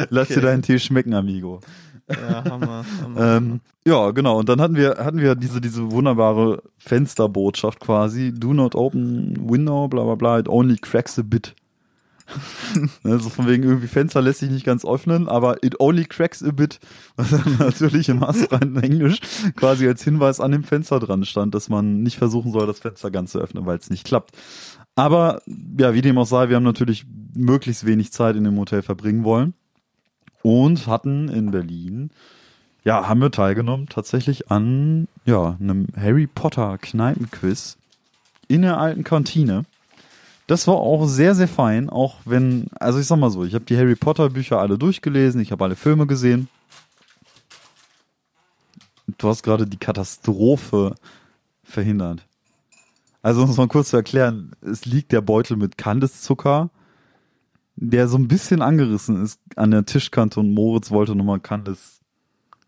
[0.10, 0.41] Lass dir Okay.
[0.45, 1.62] deinen Tee schmecken, Amigo.
[2.09, 2.85] Ja, Hammer.
[3.01, 3.37] Hammer.
[3.37, 4.39] Ähm, ja, genau.
[4.39, 8.33] Und dann hatten wir, hatten wir diese, diese wunderbare Fensterbotschaft quasi.
[8.33, 10.39] Do not open window, bla, bla, bla.
[10.39, 11.55] It only cracks a bit.
[13.03, 16.51] also von wegen irgendwie Fenster lässt sich nicht ganz öffnen, aber it only cracks a
[16.51, 16.79] bit.
[17.15, 19.19] Was dann natürlich im astreinen Englisch
[19.55, 23.11] quasi als Hinweis an dem Fenster dran stand, dass man nicht versuchen soll, das Fenster
[23.11, 24.31] ganz zu öffnen, weil es nicht klappt.
[24.95, 25.41] Aber
[25.77, 29.23] ja, wie dem auch sei, wir haben natürlich möglichst wenig Zeit in dem Hotel verbringen
[29.23, 29.53] wollen
[30.45, 32.12] und hatten in Berlin
[32.84, 37.77] ja, haben wir teilgenommen tatsächlich an ja, einem Harry Potter Kneipenquiz
[38.47, 39.65] in der alten Kantine.
[40.45, 43.65] Das war auch sehr, sehr fein, auch wenn, also ich sag mal so, ich habe
[43.65, 46.47] die Harry Potter Bücher alle durchgelesen, ich habe alle Filme gesehen.
[49.17, 50.93] Du hast gerade die Katastrophe
[51.63, 52.23] verhindert.
[53.23, 56.69] Also um es mal kurz zu erklären, es liegt der Beutel mit Kandiszucker,
[57.75, 61.99] der so ein bisschen angerissen ist an der Tischkante und Moritz wollte nochmal Kandis.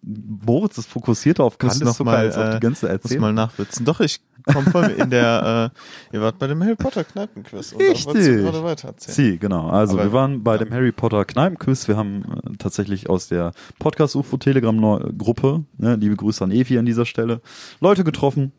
[0.04, 3.22] Moritz ist fokussierter auf Muss noch Kandiszucker mal, als auf äh, die ganze Muss Erzählung.
[3.22, 3.86] mal nachwitzen.
[3.86, 5.72] Doch, ich komme voll in der,
[6.12, 7.74] äh, ihr wart bei dem Harry Potter Kneipenquiz.
[7.78, 8.06] Richtig.
[8.06, 9.16] gerade weiter erzählen.
[9.16, 9.68] Sie, genau.
[9.70, 11.88] Also Aber- wir waren bei dem Harry Potter Kneipenquiz.
[11.88, 14.78] Wir haben äh, tatsächlich aus der Podcast UFO Telegram
[15.18, 17.42] Gruppe, ne, liebe Grüße an Evi an dieser Stelle,
[17.82, 18.52] Leute getroffen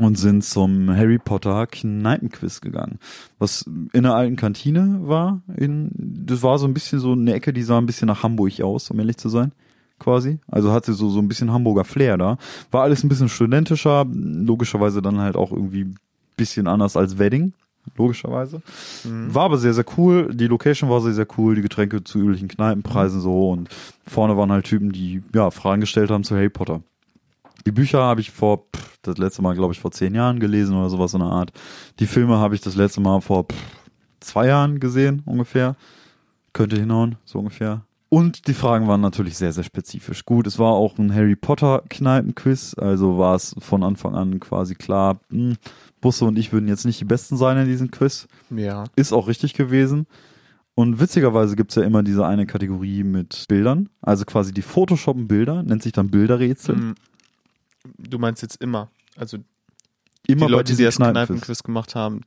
[0.00, 2.98] und sind zum Harry Potter Kneipenquiz gegangen.
[3.38, 7.52] Was in der alten Kantine war, in, das war so ein bisschen so eine Ecke,
[7.52, 9.52] die sah ein bisschen nach Hamburg aus, um ehrlich zu sein.
[9.98, 10.38] Quasi.
[10.48, 12.38] Also hatte so, so ein bisschen Hamburger Flair da.
[12.70, 15.96] War alles ein bisschen studentischer, logischerweise dann halt auch irgendwie ein
[16.36, 17.52] bisschen anders als Wedding.
[17.96, 18.62] Logischerweise.
[19.04, 20.34] War aber sehr, sehr cool.
[20.34, 21.54] Die Location war sehr, sehr cool.
[21.54, 23.50] Die Getränke zu üblichen Kneipenpreisen so.
[23.50, 23.68] Und
[24.06, 26.82] vorne waren halt Typen, die ja Fragen gestellt haben zu Harry Potter.
[27.66, 30.76] Die Bücher habe ich vor, pff, das letzte Mal, glaube ich, vor zehn Jahren gelesen
[30.76, 31.52] oder sowas in der Art.
[31.98, 33.56] Die Filme habe ich das letzte Mal vor pff,
[34.20, 35.76] zwei Jahren gesehen, ungefähr.
[36.52, 37.84] Könnte hinhauen, so ungefähr.
[38.08, 40.24] Und die Fragen waren natürlich sehr, sehr spezifisch.
[40.24, 44.74] Gut, es war auch ein Harry Potter Kneipenquiz, also war es von Anfang an quasi
[44.74, 45.56] klar, hm,
[46.00, 48.26] Busse und ich würden jetzt nicht die Besten sein in diesem Quiz.
[48.50, 48.84] Ja.
[48.96, 50.06] Ist auch richtig gewesen.
[50.74, 55.62] Und witzigerweise gibt's ja immer diese eine Kategorie mit Bildern, also quasi die Photoshoppen Bilder,
[55.62, 56.76] nennt sich dann Bilderrätsel.
[56.76, 56.94] Mm,
[57.96, 58.90] Du meinst jetzt immer.
[59.16, 59.38] Also
[60.26, 61.62] Immer die Leute, die das Kneipenquiz.
[61.62, 62.22] Gemacht haben,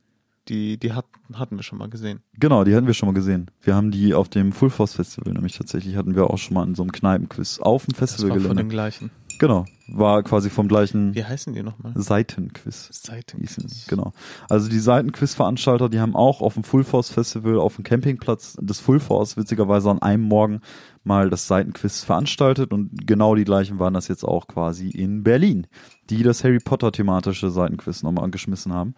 [0.49, 2.19] die, die hat, hatten wir schon mal gesehen.
[2.37, 3.49] Genau, die hatten wir schon mal gesehen.
[3.61, 6.67] Wir haben die auf dem Full Force Festival nämlich tatsächlich hatten wir auch schon mal
[6.67, 9.11] in so einem Kneipenquiz auf dem Das war von den gleichen.
[9.39, 9.65] Genau.
[9.87, 11.91] War quasi vom gleichen Wie heißen die nochmal?
[11.95, 12.89] Seitenquiz.
[12.91, 13.39] Seiten.
[13.39, 13.69] hießen.
[13.87, 14.13] Genau.
[14.49, 18.79] Also die Seitenquiz-Veranstalter, die haben auch auf dem Full Force Festival, auf dem Campingplatz des
[18.79, 20.61] Full Force witzigerweise an einem Morgen
[21.03, 25.67] mal das Seitenquiz veranstaltet und genau die gleichen waren das jetzt auch quasi in Berlin,
[26.09, 28.95] die das Harry Potter thematische Seitenquiz nochmal angeschmissen haben.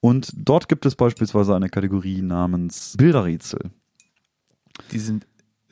[0.00, 3.70] Und dort gibt es beispielsweise eine Kategorie namens Bilderrätsel.
[4.92, 5.26] Die sind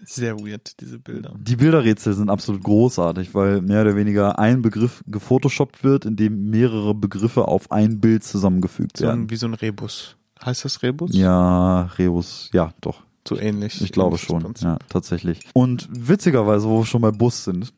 [0.07, 1.35] sehr weird, diese Bilder.
[1.39, 6.51] Die Bilderrätsel sind absolut großartig, weil mehr oder weniger ein Begriff gefotoshoppt wird, in dem
[6.51, 9.23] mehrere Begriffe auf ein Bild zusammengefügt So werden.
[9.23, 10.17] ein, wie so ein Rebus.
[10.45, 11.11] Heißt das Rebus?
[11.15, 13.03] Ja, Rebus, ja, doch.
[13.27, 13.81] So ähnlich.
[13.81, 15.41] Ich glaube schon, ja, tatsächlich.
[15.55, 17.73] Und witzigerweise, wo wir schon bei Bus sind,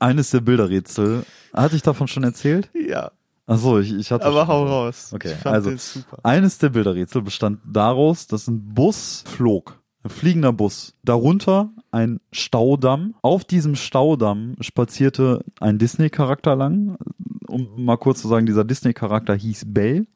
[0.00, 2.70] eines der Bilderrätsel, hatte ich davon schon erzählt?
[2.74, 3.10] Ja,
[3.46, 5.10] Ach so, ich, ich hatte aber hau raus.
[5.14, 6.00] Okay, ich fand also-.
[6.22, 9.80] Eines der Bilderrätsel bestand daraus, dass ein Bus flog.
[10.04, 10.94] Ein fliegender Bus.
[11.02, 13.14] Darunter ein Staudamm.
[13.22, 16.98] Auf diesem Staudamm spazierte ein Disney-Charakter lang.
[17.46, 20.06] Um mal kurz zu sagen, dieser Disney-Charakter hieß Bell.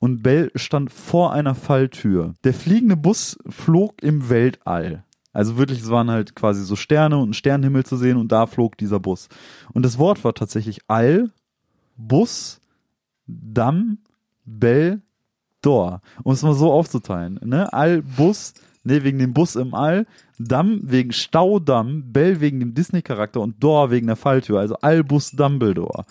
[0.00, 2.34] Und Bell stand vor einer Falltür.
[2.42, 5.04] Der fliegende Bus flog im Weltall.
[5.32, 8.46] Also wirklich, es waren halt quasi so Sterne und ein Sternenhimmel zu sehen und da
[8.46, 9.28] flog dieser Bus.
[9.72, 11.30] Und das Wort war tatsächlich All,
[11.96, 12.60] Bus,
[13.28, 13.98] Damm,
[14.44, 15.02] Bell,
[15.62, 16.00] Door.
[16.24, 17.38] Um es mal so aufzuteilen.
[17.44, 17.72] Ne?
[17.72, 18.54] All, Bus,
[18.84, 20.06] ne, wegen dem Bus im All,
[20.38, 24.58] Damm wegen Staudamm, Bell wegen dem Disney-Charakter und Door wegen der Falltür.
[24.60, 26.04] Also All, Bus, Dumbledore.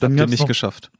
[0.00, 0.90] Dann Habt ihr nicht noch- geschafft.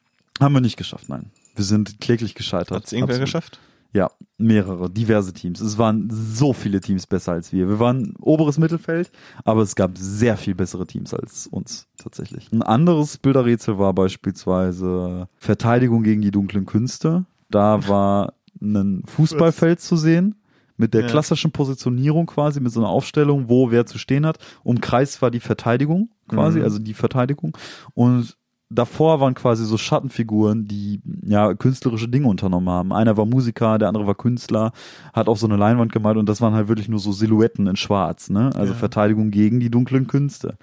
[0.41, 1.31] haben wir nicht geschafft, nein.
[1.57, 2.77] Wir sind kläglich gescheitert.
[2.77, 3.27] Hat es irgendwer Absolut.
[3.27, 3.61] geschafft?
[3.93, 5.61] Ja, mehrere, diverse Teams.
[5.61, 7.69] Es waren so viele Teams besser als wir.
[7.69, 9.13] Wir waren oberes Mittelfeld,
[9.45, 12.51] aber es gab sehr viel bessere Teams als uns tatsächlich.
[12.51, 17.25] Ein anderes Bilderrätsel war beispielsweise Verteidigung gegen die dunklen Künste.
[17.51, 20.35] Da war ein Fußballfeld zu sehen
[20.77, 21.07] mit der Ja.
[21.09, 24.39] klassischen Positionierung quasi, mit so einer Aufstellung, wo wer zu stehen hat.
[24.63, 26.65] Umkreist war die Verteidigung quasi, Mhm.
[26.65, 27.57] also die Verteidigung.
[27.95, 28.37] Und
[28.71, 32.93] davor waren quasi so Schattenfiguren, die ja künstlerische Dinge unternommen haben.
[32.93, 34.73] Einer war Musiker, der andere war Künstler,
[35.13, 37.77] hat auf so eine Leinwand gemalt und das waren halt wirklich nur so Silhouetten in
[37.77, 38.51] Schwarz, ne?
[38.57, 38.79] Also Ja.
[38.79, 40.57] Verteidigung gegen die dunklen Künste.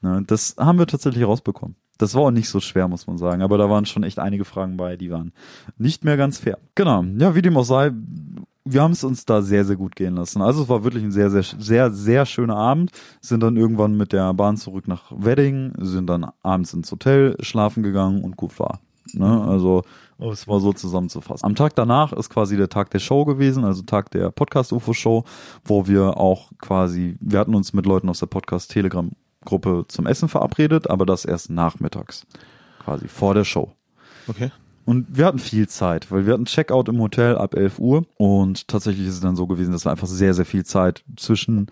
[0.00, 0.22] Ne?
[0.26, 1.74] Das haben wir tatsächlich rausbekommen.
[1.98, 3.42] Das war auch nicht so schwer, muss man sagen.
[3.42, 5.32] Aber da waren schon echt einige Fragen bei, die waren
[5.76, 6.56] nicht mehr ganz fair.
[6.76, 7.02] Genau.
[7.18, 7.90] Ja, wie dem auch sei,
[8.72, 10.42] wir haben es uns da sehr, sehr gut gehen lassen.
[10.42, 12.90] Also es war wirklich ein sehr, sehr, sehr, sehr schöner Abend.
[13.20, 17.82] Sind dann irgendwann mit der Bahn zurück nach Wedding, sind dann abends ins Hotel schlafen
[17.82, 18.80] gegangen und gut war.
[19.14, 19.42] Ne?
[19.42, 19.82] Also
[20.18, 21.46] um es mal so zusammenzufassen.
[21.46, 25.24] Am Tag danach ist quasi der Tag der Show gewesen, also Tag der Podcast-UFO-Show,
[25.64, 30.90] wo wir auch quasi, wir hatten uns mit Leuten aus der Podcast-Telegram-Gruppe zum Essen verabredet,
[30.90, 32.26] aber das erst nachmittags.
[32.84, 33.72] Quasi vor der Show.
[34.26, 34.50] Okay.
[34.88, 38.68] Und wir hatten viel Zeit, weil wir hatten Checkout im Hotel ab 11 Uhr und
[38.68, 41.66] tatsächlich ist es dann so gewesen, dass wir einfach sehr, sehr viel Zeit zwischen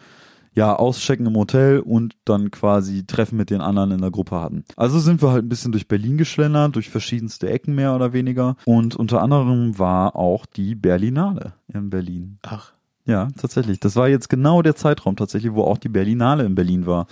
[0.53, 4.64] ja, auschecken im Hotel und dann quasi Treffen mit den anderen in der Gruppe hatten.
[4.77, 8.57] Also sind wir halt ein bisschen durch Berlin geschlendert, durch verschiedenste Ecken mehr oder weniger.
[8.67, 12.39] Und unter anderem war auch die Berlinale in Berlin.
[12.43, 12.76] Ach.
[13.07, 13.79] Ja, tatsächlich.
[13.79, 17.07] Das war jetzt genau der Zeitraum tatsächlich, wo auch die Berlinale in Berlin war.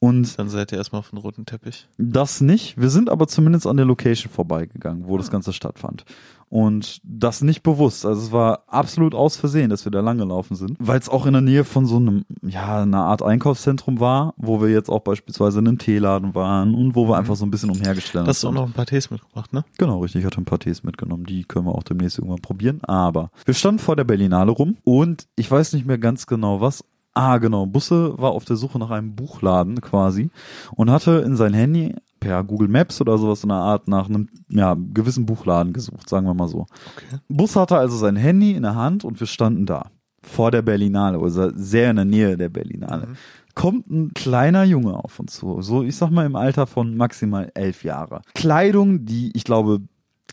[0.00, 1.88] Und Dann seid ihr erstmal auf den roten Teppich.
[1.98, 2.80] das nicht.
[2.80, 6.04] Wir sind aber zumindest an der Location vorbeigegangen, wo das Ganze stattfand.
[6.48, 8.06] Und das nicht bewusst.
[8.06, 10.76] Also es war absolut aus Versehen, dass wir da langgelaufen sind.
[10.78, 14.60] Weil es auch in der Nähe von so einem, ja, einer Art Einkaufszentrum war, wo
[14.60, 17.70] wir jetzt auch beispielsweise in einem Teeladen waren und wo wir einfach so ein bisschen
[17.70, 19.64] umhergeschlendert Hast du auch noch ein paar Tees mitgebracht, ne?
[19.78, 20.20] Genau, richtig.
[20.20, 21.24] Ich hatte ein paar Tees mitgenommen.
[21.24, 22.80] Die können wir auch demnächst irgendwann probieren.
[22.84, 26.84] Aber wir standen vor der Berlinale rum und ich weiß nicht mehr ganz genau was.
[27.16, 27.64] Ah, genau.
[27.64, 30.30] Busse war auf der Suche nach einem Buchladen quasi
[30.72, 34.28] und hatte in sein Handy per Google Maps oder sowas in der Art nach einem
[34.48, 36.66] ja, gewissen Buchladen gesucht, sagen wir mal so.
[36.96, 37.20] Okay.
[37.28, 39.90] Bus hatte also sein Handy in der Hand und wir standen da.
[40.22, 43.08] Vor der Berlinale, also sehr in der Nähe der Berlinale.
[43.54, 45.62] Kommt ein kleiner Junge auf uns zu.
[45.62, 48.22] So, ich sag mal im Alter von maximal elf Jahre.
[48.34, 49.80] Kleidung, die, ich glaube,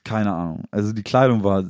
[0.04, 0.64] keine Ahnung.
[0.72, 1.64] Also die Kleidung war,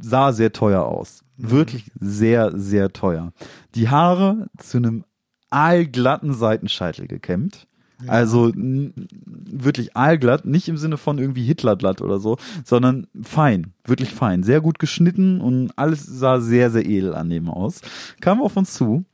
[0.00, 1.22] sah sehr teuer aus.
[1.36, 3.32] Wirklich sehr, sehr teuer.
[3.74, 5.04] Die Haare zu einem
[5.50, 7.66] aalglatten Seitenscheitel gekämmt.
[8.06, 14.42] Also wirklich aalglatt, nicht im Sinne von irgendwie Hitlerglatt oder so, sondern fein, wirklich fein,
[14.42, 17.80] sehr gut geschnitten und alles sah sehr, sehr edel an dem aus.
[18.20, 19.04] Kam auf uns zu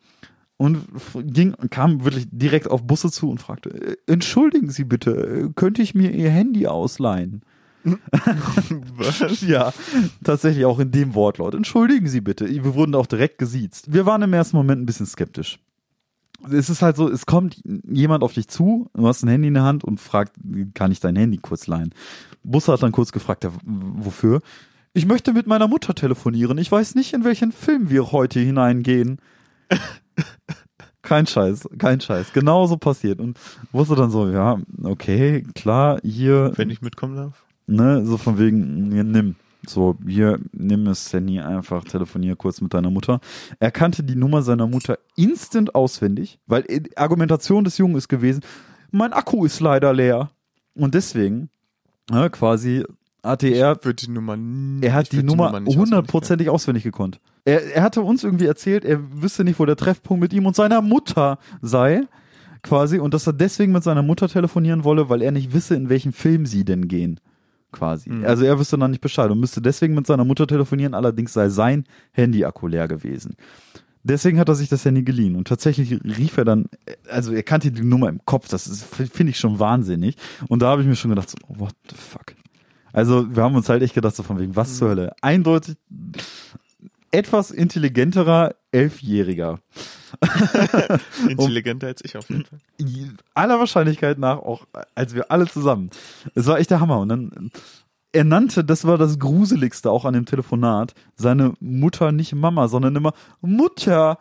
[0.57, 0.79] und
[1.15, 5.95] ging, kam wirklich direkt auf Busse zu und fragte, "Äh, entschuldigen Sie bitte, könnte ich
[5.95, 7.43] mir Ihr Handy ausleihen?
[9.47, 9.73] ja,
[10.25, 11.55] tatsächlich auch in dem Wortlaut.
[11.55, 12.49] Entschuldigen Sie bitte.
[12.49, 13.93] Wir wurden auch direkt gesiezt.
[13.93, 15.59] Wir waren im ersten Moment ein bisschen skeptisch.
[16.51, 19.55] Es ist halt so, es kommt jemand auf dich zu, du hast ein Handy in
[19.55, 20.37] der Hand und fragt,
[20.75, 21.95] kann ich dein Handy kurz leihen?
[22.45, 24.41] Bus hat dann kurz gefragt, ja, wofür?
[24.93, 26.59] Ich möchte mit meiner Mutter telefonieren.
[26.59, 29.19] Ich weiß nicht, in welchen Film wir heute hineingehen.
[31.03, 32.33] Kein Scheiß, kein Scheiß.
[32.33, 33.21] Genau so passiert.
[33.21, 33.39] Und
[33.73, 37.45] wusste dann so, ja, okay, klar, hier, Wenn ich mitkommen darf.
[37.67, 39.37] ne, so von wegen, nimm.
[39.67, 43.21] So, hier, nimm es, Sandy, einfach telefonier kurz mit deiner Mutter.
[43.59, 48.43] Er kannte die Nummer seiner Mutter instant auswendig, weil äh, Argumentation des Jungen ist gewesen,
[48.91, 50.31] mein Akku ist leider leer.
[50.75, 51.51] Und deswegen,
[52.11, 52.85] ne, quasi,
[53.23, 54.39] er Wird die Nummer
[54.83, 57.19] er hat die Nummer hundertprozentig auswendig gekonnt.
[57.45, 60.55] Er, er hatte uns irgendwie erzählt, er wüsste nicht, wo der Treffpunkt mit ihm und
[60.55, 62.03] seiner Mutter sei,
[62.63, 65.89] quasi, und dass er deswegen mit seiner Mutter telefonieren wolle, weil er nicht wisse, in
[65.89, 67.19] welchen Film sie denn gehen,
[67.73, 68.11] quasi.
[68.25, 71.49] Also er wüsste dann nicht Bescheid und müsste deswegen mit seiner Mutter telefonieren, allerdings sei
[71.49, 73.37] sein Handy-Akku leer gewesen.
[74.03, 76.67] Deswegen hat er sich das Handy geliehen und tatsächlich rief er dann,
[77.11, 80.17] also er kannte die Nummer im Kopf, das finde ich schon wahnsinnig.
[80.49, 82.37] Und da habe ich mir schon gedacht, so, what the fuck.
[82.93, 85.13] Also wir haben uns halt echt gedacht, so von wegen, was zur Hölle.
[85.23, 85.77] Eindeutig
[87.17, 89.59] etwas intelligenterer Elfjähriger.
[91.29, 92.59] Intelligenter als ich auf jeden Fall.
[93.33, 95.91] Aller Wahrscheinlichkeit nach auch als wir alle zusammen.
[96.35, 97.01] Es war echt der Hammer.
[97.01, 97.51] Und dann,
[98.13, 102.95] er nannte, das war das Gruseligste auch an dem Telefonat, seine Mutter nicht Mama, sondern
[102.95, 104.19] immer Mutter,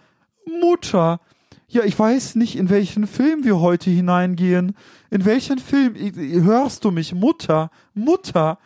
[0.62, 1.20] Mutter.
[1.68, 4.76] Ja, ich weiß nicht, in welchen Film wir heute hineingehen.
[5.12, 5.96] In welchen Film?
[6.46, 7.14] Hörst du mich?
[7.14, 8.58] Mutter, Mutter.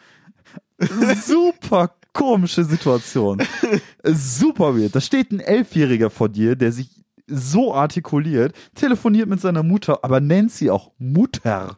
[1.26, 3.42] Super komische Situation.
[4.04, 4.96] Super weird.
[4.96, 10.20] Da steht ein Elfjähriger vor dir, der sich so artikuliert, telefoniert mit seiner Mutter, aber
[10.20, 11.78] nennt sie auch Mutter.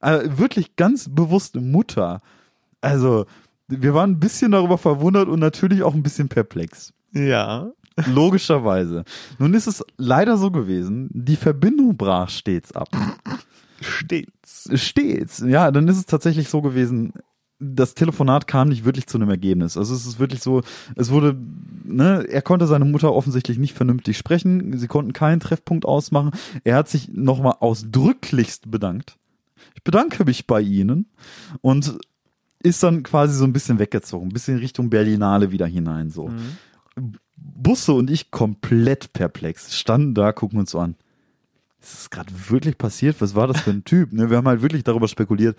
[0.00, 2.20] Also wirklich ganz bewusst Mutter.
[2.80, 3.26] Also,
[3.68, 6.92] wir waren ein bisschen darüber verwundert und natürlich auch ein bisschen perplex.
[7.12, 7.70] Ja.
[8.06, 9.04] Logischerweise.
[9.38, 12.88] Nun ist es leider so gewesen, die Verbindung brach stets ab.
[13.80, 14.68] Stets.
[14.74, 15.42] Stets.
[15.46, 17.14] Ja, dann ist es tatsächlich so gewesen,
[17.58, 19.76] das Telefonat kam nicht wirklich zu einem Ergebnis.
[19.76, 20.62] Also es ist wirklich so,
[20.94, 21.36] es wurde,
[21.84, 24.76] ne, er konnte seine Mutter offensichtlich nicht vernünftig sprechen.
[24.78, 26.32] Sie konnten keinen Treffpunkt ausmachen.
[26.64, 29.16] Er hat sich nochmal ausdrücklichst bedankt.
[29.74, 31.06] Ich bedanke mich bei Ihnen
[31.62, 31.98] und
[32.62, 36.30] ist dann quasi so ein bisschen weggezogen, ein bisschen Richtung Berlinale wieder hinein, so.
[37.36, 40.96] Busse und ich komplett perplex, standen da, gucken uns so an.
[41.80, 43.20] Ist das gerade wirklich passiert?
[43.20, 44.12] Was war das für ein Typ?
[44.12, 45.56] Ne, wir haben halt wirklich darüber spekuliert.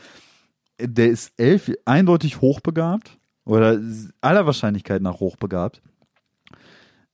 [0.80, 3.80] Der ist elf, eindeutig hochbegabt oder
[4.22, 5.82] aller Wahrscheinlichkeit nach hochbegabt.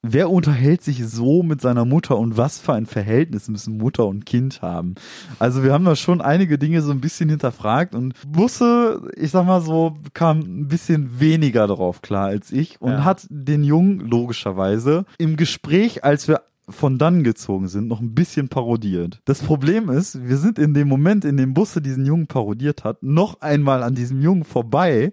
[0.06, 4.26] Wer unterhält sich so mit seiner Mutter und was für ein Verhältnis müssen Mutter und
[4.26, 4.96] Kind haben?
[5.40, 9.46] Also wir haben da schon einige Dinge so ein bisschen hinterfragt und Busse, ich sag
[9.46, 13.06] mal so, kam ein bisschen weniger darauf klar als ich und Ja.
[13.06, 18.48] hat den Jungen logischerweise im Gespräch, als wir von dann gezogen sind, noch ein bisschen
[18.48, 19.20] parodiert.
[19.26, 23.04] Das Problem ist, wir sind in dem Moment, in dem Busse diesen Jungen parodiert hat,
[23.04, 25.12] noch einmal an diesem Jungen vorbei.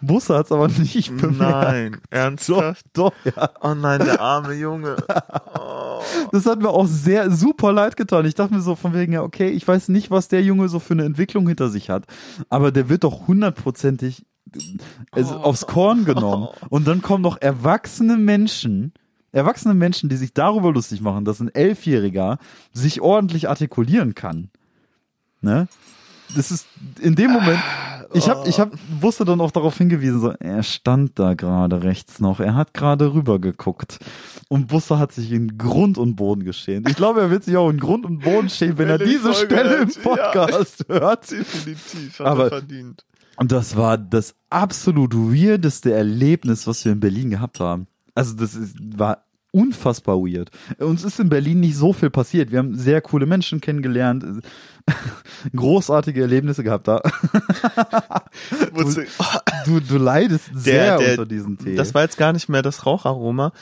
[0.00, 1.38] Busse hat es aber nicht bemerkt.
[1.38, 2.86] Nein, Doch, ernsthaft?
[2.92, 3.50] doch, ja.
[3.62, 4.96] Oh nein, der arme Junge.
[6.30, 8.26] Das hat mir auch sehr super leid getan.
[8.26, 10.78] Ich dachte mir so von wegen, ja, okay, ich weiß nicht, was der Junge so
[10.78, 12.04] für eine Entwicklung hinter sich hat,
[12.48, 14.24] aber der wird doch hundertprozentig
[15.10, 16.48] also aufs Korn genommen.
[16.68, 18.92] Und dann kommen noch erwachsene Menschen,
[19.36, 22.38] erwachsene Menschen, die sich darüber lustig machen, dass ein Elfjähriger
[22.72, 24.48] sich ordentlich artikulieren kann.
[25.40, 25.68] Ne?
[26.34, 26.66] Das ist
[27.00, 27.60] in dem Moment,
[28.12, 32.18] ich habe ich hab, wusste dann auch darauf hingewiesen, so, er stand da gerade rechts
[32.18, 33.98] noch, er hat gerade rüber geguckt.
[34.48, 36.88] Und Buster hat sich in Grund und Boden geschämt.
[36.88, 39.06] Ich glaube, er wird sich auch in Grund und Boden schämen, wenn er Wenn er
[39.06, 40.02] die diese Folge Stelle im hört, ja.
[40.02, 41.30] Podcast hört.
[41.30, 43.04] Definitiv, hat Aber- er verdient.
[43.38, 47.86] Und das war das absolut weirdeste Erlebnis, was wir in Berlin gehabt haben.
[48.14, 50.50] Also das ist, war unfassbar weird.
[50.78, 52.50] Uns ist in Berlin nicht so viel passiert.
[52.52, 54.24] Wir haben sehr coole Menschen kennengelernt,
[55.56, 57.00] großartige Erlebnisse gehabt da.
[58.72, 59.06] Wusste-
[59.64, 61.74] Du, du leidest sehr Der- der- unter diesem Tee.
[61.74, 63.52] Das war jetzt gar nicht mehr das Raucharoma,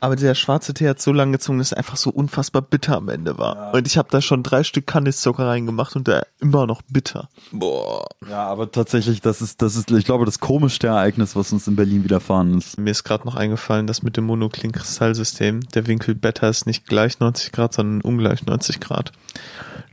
[0.00, 3.08] aber der schwarze Tee hat so lang gezogen, dass er einfach so unfassbar bitter am
[3.08, 3.74] Ende war.
[3.74, 7.28] Und ich habe da schon drei Stück Kandiszucker reingemacht und der immer noch bitter.
[7.52, 8.06] Boah.
[8.28, 11.76] ja, aber tatsächlich, das ist, das ist, ich glaube, das komischste Ereignis, was uns in
[11.76, 12.78] Berlin widerfahren ist.
[12.78, 17.18] Mir ist gerade noch eingefallen, dass mit dem Monoklin-Kristallsystem der Winkel Beta ist nicht gleich
[17.18, 19.12] 90 Grad, sondern ungleich 90 Grad.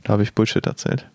[0.04, 1.08] Da habe ich Bullshit erzählt.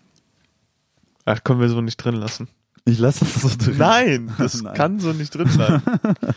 [1.24, 2.48] Das können wir so nicht drin lassen.
[2.84, 3.78] Ich lasse das so drin.
[3.78, 4.74] Nein, das Nein.
[4.74, 5.82] kann so nicht drin bleiben.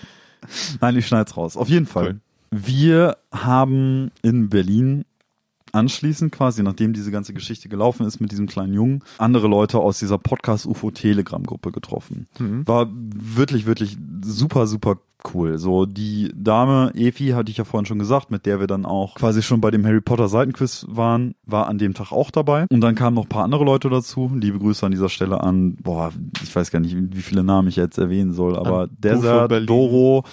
[0.79, 1.57] Nein, ich schneid's raus.
[1.57, 2.05] Auf jeden Fall.
[2.05, 2.19] Cool.
[2.57, 5.03] Wir haben in Berlin
[5.73, 9.99] anschließend quasi, nachdem diese ganze Geschichte gelaufen ist mit diesem kleinen Jungen, andere Leute aus
[9.99, 12.27] dieser Podcast UFO Telegram Gruppe getroffen.
[12.65, 14.99] War wirklich, wirklich super, super
[15.33, 15.57] cool.
[15.57, 19.15] So die Dame Efi hatte ich ja vorhin schon gesagt, mit der wir dann auch
[19.15, 22.67] quasi schon bei dem Harry Potter Seitenquiz waren, war an dem Tag auch dabei.
[22.69, 24.31] Und dann kamen noch ein paar andere Leute dazu.
[24.33, 27.75] Liebe Grüße an dieser Stelle an, boah, ich weiß gar nicht, wie viele Namen ich
[27.75, 29.69] jetzt erwähnen soll, aber An Desert.
[29.69, 30.23] Doro,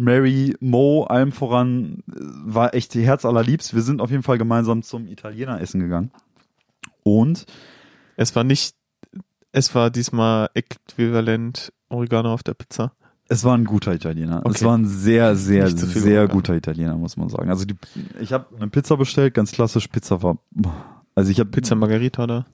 [0.00, 3.74] Mary, Mo, allem voran, äh, war echt die Herz allerliebst.
[3.74, 6.10] Wir sind auf jeden Fall gemeinsam zum Italiener essen gegangen.
[7.02, 7.44] Und
[8.16, 8.74] Es war nicht,
[9.52, 12.92] es war diesmal äquivalent Oregano auf der Pizza.
[13.28, 14.42] es war ein guter Italiener.
[14.44, 14.64] Es Okay.
[14.64, 16.28] war ein sehr, sehr, sehr Oregano.
[16.34, 17.48] guter Italiener, muss man sagen.
[17.50, 17.76] Also die,
[18.20, 19.86] ich habe eine Pizza bestellt, ganz klassisch.
[19.88, 20.38] Pizza war,
[21.14, 22.46] also ich habe Pizza Margarita oder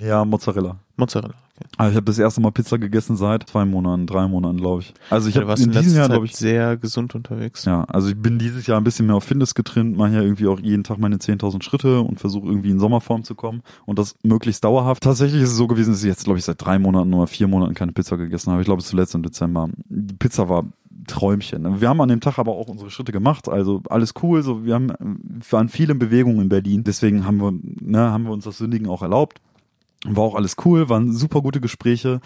[0.00, 0.76] ja Mozzarella.
[0.96, 1.34] Mozzarella.
[1.56, 1.68] Okay.
[1.76, 4.94] Also ich habe das erste Mal Pizza gegessen seit zwei Monaten, drei Monaten, glaube ich.
[5.10, 7.64] Also ich Ja, habe in diesem Jahr, glaube ich, sehr gesund unterwegs.
[7.64, 10.48] ja, also ich bin dieses Jahr ein bisschen mehr auf Fitness getrimmt, mache ja irgendwie
[10.48, 14.16] auch jeden Tag meine 10.000 Schritte und versuche irgendwie in Sommerform zu kommen und das
[14.24, 15.02] möglichst dauerhaft.
[15.04, 17.46] Tatsächlich ist es so gewesen, dass ich jetzt, glaube ich, seit drei Monaten oder vier
[17.48, 18.62] Monaten keine Pizza gegessen habe.
[18.62, 19.68] Ich glaube, zuletzt im Dezember.
[19.88, 20.64] Die Pizza war
[21.06, 21.80] Träumchen.
[21.80, 24.42] Wir haben an dem Tag aber auch unsere Schritte gemacht, also alles cool.
[24.42, 24.92] So, wir haben,
[25.50, 28.88] waren viel in Bewegung in Berlin, deswegen haben wir, ne, haben wir uns das Sündigen
[28.88, 29.40] auch erlaubt.
[30.06, 32.20] War auch alles cool, waren super gute Gespräche.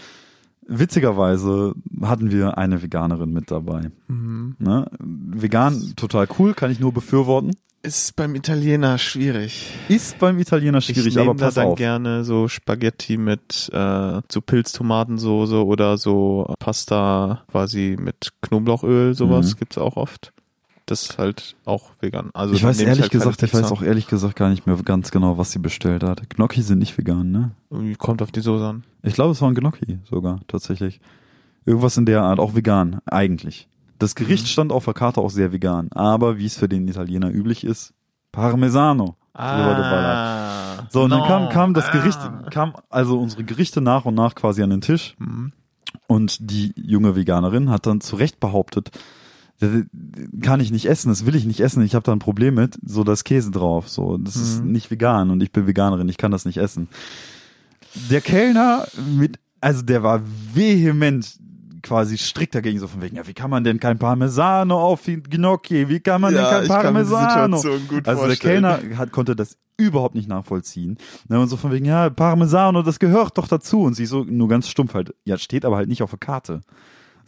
[0.68, 3.90] Witzigerweise hatten wir eine Veganerin mit dabei.
[4.06, 4.54] Mhm.
[4.58, 4.86] Ne?
[5.00, 7.52] Vegan total cool, kann ich nur befürworten.
[7.82, 9.72] Ist beim Italiener schwierig.
[9.88, 11.78] Ist beim Italiener schwierig, ich aber da pass dann auf.
[11.78, 19.58] gerne so Spaghetti mit äh, so Pilztomatensoße oder so Pasta quasi mit Knoblauchöl, sowas Mhm.
[19.60, 20.32] gibt's auch oft.
[20.88, 22.30] Das ist halt auch vegan.
[22.32, 24.76] Also Ich weiß ehrlich halt keine gesagt, ich weiß auch ehrlich gesagt gar nicht mehr
[24.76, 26.28] ganz genau, was sie bestellt hat.
[26.30, 27.50] Gnocchi sind nicht vegan, ne?
[27.98, 28.84] Kommt auf die Soße an.
[29.02, 31.00] Ich glaube, es war ein Gnocchi sogar, tatsächlich.
[31.66, 33.68] Irgendwas in der Art, auch vegan, eigentlich.
[33.98, 34.48] Das Gericht Mhm.
[34.48, 37.92] stand auf der Karte auch sehr vegan, aber wie es für den Italiener üblich ist,
[38.32, 39.16] Parmesano.
[39.34, 40.92] geballert.
[40.92, 42.18] So, und dann kam, kam das Gericht,
[42.50, 45.14] kam also unsere Gerichte nach und nach quasi an den Tisch.
[45.18, 45.52] Mhm.
[46.06, 49.02] Und die junge Veganerin hat dann zu Recht behauptet, "Das
[50.40, 52.78] kann ich nicht essen, das will ich nicht essen, ich habe da ein Problem mit,
[52.84, 54.72] so das Käse drauf, so das ist Mhm.
[54.72, 56.88] nicht vegan und ich bin Veganerin, ich kann das nicht essen.
[58.10, 58.86] Der Kellner
[59.16, 60.22] mit, also der war
[60.54, 61.38] vehement
[61.82, 65.22] quasi strikt dagegen, so von wegen, ja, wie kann man denn kein Parmesano auf die
[65.22, 67.56] Gnocchi, wie kann man denn kein Parmesano?
[68.04, 70.98] Also der Kellner hat, konnte das überhaupt nicht nachvollziehen.
[71.28, 73.82] Ne, und so von wegen, ja, Parmesano, das gehört doch dazu.
[73.82, 76.60] Und sie so nur ganz stumpf halt, ja, steht aber halt nicht auf der Karte.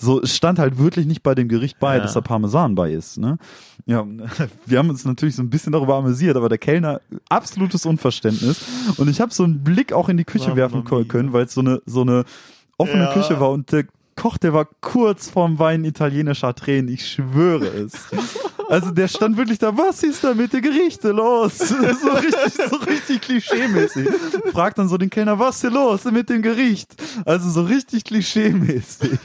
[0.03, 2.03] So, es stand halt wirklich nicht bei dem Gericht bei, Ja.
[2.03, 3.19] dass da Parmesan bei ist.
[3.19, 3.37] Ne?
[3.85, 4.07] Ja,
[4.67, 8.65] wir haben uns natürlich so ein bisschen darüber amüsiert, aber der Kellner, absolutes Unverständnis.
[8.97, 11.05] Und ich habe so einen Blick auch in die Küche Mamma werfen mia.
[11.05, 12.25] können, weil es so eine, so eine
[12.79, 13.13] offene Ja.
[13.13, 13.85] Küche war und der
[14.17, 18.07] Koch, der war kurz vorm Wein italienischer Tränen, ich schwöre es.
[18.71, 21.59] Also der stand wirklich da, was ist da mit den Gerichte los?
[22.01, 24.09] So richtig, so richtig klischeemäßig.
[24.53, 26.95] Fragt dann so den Kellner, was ist denn los mit dem Gericht?
[27.25, 29.19] Also so richtig klischeemäßig.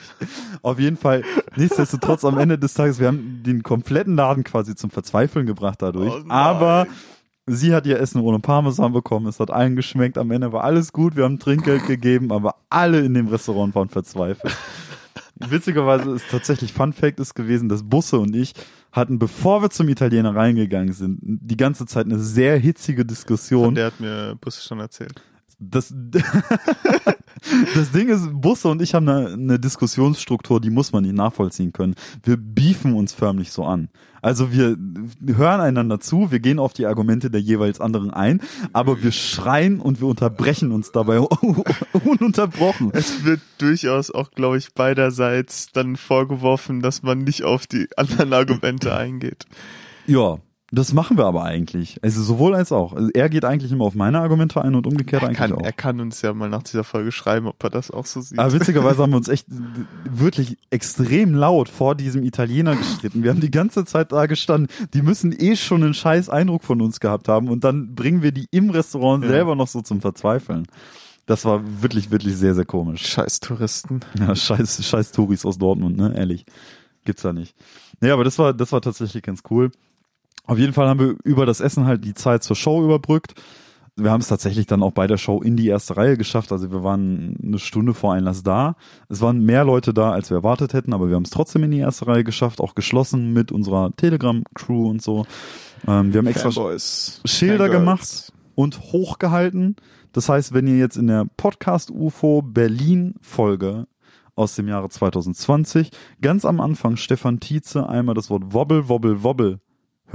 [0.62, 1.24] Auf jeden Fall,
[1.56, 6.12] nichtsdestotrotz am Ende des Tages, wir haben den kompletten Laden quasi zum Verzweifeln gebracht dadurch.
[6.12, 6.88] Oh aber
[7.46, 10.92] sie hat ihr Essen ohne Parmesan bekommen, es hat allen geschmeckt, am Ende war alles
[10.92, 14.56] gut, wir haben Trinkgeld gegeben, aber alle in dem Restaurant waren verzweifelt.
[15.36, 18.54] Witzigerweise ist tatsächlich Fun Fact ist gewesen, dass Busse und ich
[18.96, 23.76] hatten, bevor wir zum Italiener reingegangen sind, die ganze Zeit eine sehr hitzige Von Diskussion.
[23.76, 25.22] der hat mir Bus schon erzählt.
[25.60, 25.94] Das,
[27.76, 31.74] das Ding ist, Busse und ich haben eine, eine Diskussionsstruktur, die muss man nicht nachvollziehen
[31.74, 31.96] können.
[32.24, 33.90] Wir beefen uns förmlich so an.
[34.22, 34.76] Also wir
[35.28, 38.42] hören einander zu, wir gehen auf die Argumente der jeweils anderen ein,
[38.74, 41.20] aber wir schreien und wir unterbrechen uns dabei
[42.04, 42.90] ununterbrochen.
[42.94, 48.34] Es wird durchaus auch, glaube ich, beiderseits dann vorgeworfen, dass man nicht auf die anderen
[48.34, 49.46] Argumente eingeht.
[50.08, 50.40] Ja,
[50.78, 52.00] das machen wir aber eigentlich.
[52.04, 52.94] Also sowohl als auch.
[52.94, 55.62] Also er geht eigentlich immer auf meine Argumente ein und umgekehrt Er eigentlich kann, auch.
[55.62, 58.40] er kann uns ja mal nach dieser Folge schreiben, ob er das auch so sieht.
[58.40, 59.48] Aber witzigerweise haben wir uns echt
[60.10, 63.24] wirklich extrem laut vor diesem Italiener gestritten.
[63.24, 64.68] Wir haben die ganze Zeit da gestanden.
[64.94, 68.32] Die müssen eh schon einen scheiß Eindruck von uns gehabt haben und dann bringen wir
[68.32, 69.30] die im Restaurant Ja.
[69.30, 70.66] selber noch so zum Verzweifeln.
[71.26, 73.02] Das war wirklich, wirklich sehr, sehr komisch.
[73.06, 74.02] Scheiß Touristen.
[74.20, 76.14] Ja, scheiß, scheiß Touris aus Dortmund, ne?
[76.16, 76.46] Ehrlich.
[77.04, 77.56] Gibt's da nicht.
[78.02, 79.72] Nee, aber das war, das war tatsächlich ganz cool.
[80.44, 83.34] Auf jeden Fall haben wir über das Essen halt die Zeit zur Show überbrückt.
[83.98, 86.52] Wir haben es tatsächlich dann auch bei der Show in die erste Reihe geschafft.
[86.52, 88.76] Also wir waren eine Stunde vor Einlass da.
[89.08, 91.72] Es waren mehr Leute da, als wir erwartet hätten, aber wir haben es trotzdem in
[91.72, 95.26] die erste Reihe geschafft, auch geschlossen mit unserer Telegram-Crew und so.
[95.88, 97.22] Ähm, wir haben extra Fanboys.
[97.24, 97.80] Schilder Fangirls.
[97.80, 99.78] gemacht und hochgehalten.
[100.12, 103.88] Das heißt, wenn ihr jetzt in der Podcast UFO Berlin Folge
[104.36, 109.60] aus dem Jahre 2020 ganz am Anfang Stefan Tietze einmal das Wort Wobbel, Wobbel, Wobbel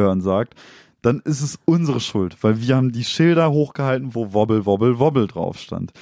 [0.00, 0.54] hören sagt,
[1.02, 5.26] dann ist es unsere Schuld, weil wir haben die Schilder hochgehalten, wo Wobbel, Wobbel, Wobbel
[5.26, 5.92] drauf stand.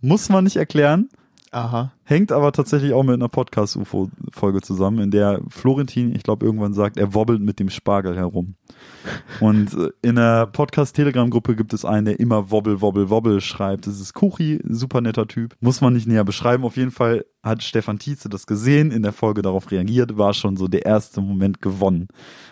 [0.00, 1.08] Muss man nicht erklären,
[1.52, 1.92] Aha.
[2.06, 6.96] Hängt aber tatsächlich auch mit einer Podcast-UFO-Folge zusammen, in der Florentin, ich glaube, irgendwann sagt,
[6.96, 8.54] er wobbelt mit dem Spargel herum.
[9.40, 13.88] Und äh, in der Podcast-Telegram-Gruppe gibt es einen, der immer Wobbel, Wobbel, Wobbel schreibt.
[13.88, 15.56] Das ist Kuchi, super netter Typ.
[15.60, 16.64] Muss man nicht näher beschreiben.
[16.64, 20.56] Auf jeden Fall hat Stefan Tietze das gesehen, in der Folge darauf reagiert, war schon
[20.56, 22.06] so der erste Moment gewonnen.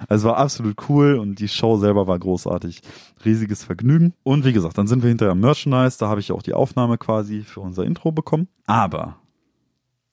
[0.09, 2.81] Also war absolut cool und die Show selber war großartig.
[3.25, 4.15] Riesiges Vergnügen.
[4.25, 5.99] Und wie gesagt, dann sind wir hinterher am Merchandise.
[5.99, 8.49] Da habe ich auch die Aufnahme quasi für unser Intro bekommen.
[8.67, 9.17] Aber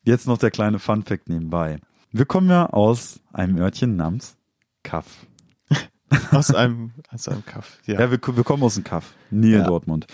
[0.04, 1.78] Jetzt noch der kleine Fun-Fact nebenbei.
[2.12, 4.36] Wir kommen ja aus einem Örtchen namens
[4.84, 5.26] Kaff.
[6.32, 7.78] Aus einem, aus einem Kaff.
[7.86, 8.02] Ja.
[8.02, 9.64] Ja, wir, wir kommen aus dem Kaff, Nähe Ja.
[9.66, 10.08] Dortmund.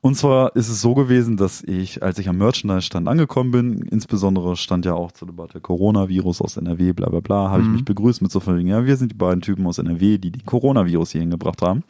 [0.00, 4.56] Und zwar ist es so gewesen, dass ich, als ich am Merchandise-Stand angekommen bin, insbesondere
[4.56, 7.74] stand ja auch zur Debatte Coronavirus aus NRW, bla bla bla, habe ich Mhm.
[7.74, 10.32] mich begrüßt mit so von wegen, ja, wir sind die beiden Typen aus NRW, die
[10.32, 11.84] die Coronavirus hier hingebracht haben.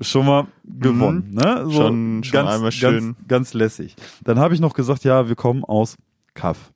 [0.00, 1.62] Schon mal gewonnen, ne?
[1.64, 2.22] So Mhm.
[2.22, 2.92] Schon- schon einmal schön.
[3.16, 3.96] Ganz, ganz lässig.
[4.22, 5.96] Dann habe ich noch gesagt, ja, wir kommen aus
[6.34, 6.72] Kaff.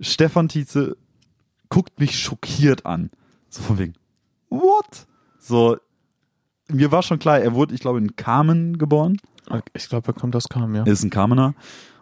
[0.00, 0.96] Stefan Tietze
[1.68, 3.10] guckt mich schockiert an.
[3.48, 3.94] So von wegen,
[4.50, 5.06] what?
[5.38, 5.76] So,
[6.68, 9.18] mir war schon klar, er wurde, ich glaube, in Kamen geboren.
[9.74, 10.84] Ich glaube, er kommt aus Kam, ja.
[10.84, 11.54] Er ist ein Kamener.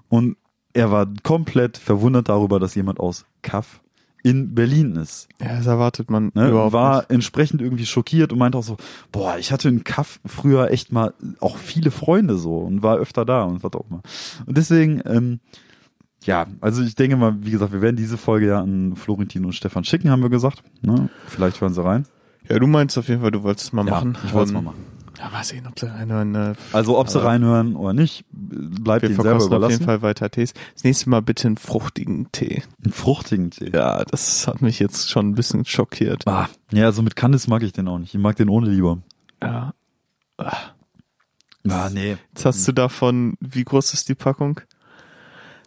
[0.08, 0.36] Und
[0.72, 3.80] er war komplett verwundert darüber, dass jemand aus Kaff
[4.22, 5.28] in Berlin ist.
[5.40, 6.48] Ja, das erwartet man Ne?
[6.50, 7.10] überhaupt War nicht.
[7.10, 8.76] entsprechend irgendwie schockiert und meinte auch so,
[9.10, 13.24] boah, ich hatte in Kaff früher echt mal auch viele Freunde so und war öfter
[13.24, 14.02] da und was auch immer.
[14.46, 15.40] Und deswegen, ähm,
[16.24, 19.52] ja, also ich denke mal, wie gesagt, wir werden diese Folge ja an Florentin und
[19.54, 20.62] Stefan schicken, haben wir gesagt.
[20.82, 21.08] Ne?
[21.26, 22.06] Vielleicht hören sie rein.
[22.48, 24.16] Ja, du meinst auf jeden Fall, du wolltest es mal Ja, machen.
[24.24, 24.84] ich wollte es Ähm, mal machen.
[25.18, 26.34] Ja, mal sehen, ob sie reinhören.
[26.34, 29.72] Äh, Also ob sie aber reinhören oder nicht, bleibt ihnen selber verkosten auf überlassen.
[29.72, 30.54] jeden Fall weiter Tees.
[30.74, 32.62] Das nächste Mal bitte einen fruchtigen Tee.
[32.82, 33.70] Einen fruchtigen Tee.
[33.72, 36.26] Ja, das hat mich jetzt schon ein bisschen schockiert.
[36.26, 38.14] Ah, ja, also mit Candice mag ich den auch nicht.
[38.14, 38.98] Ich mag den ohne lieber.
[39.40, 39.72] Ja.
[41.68, 42.16] Ah, nee.
[42.34, 44.60] Jetzt hast du davon, wie groß ist die Packung?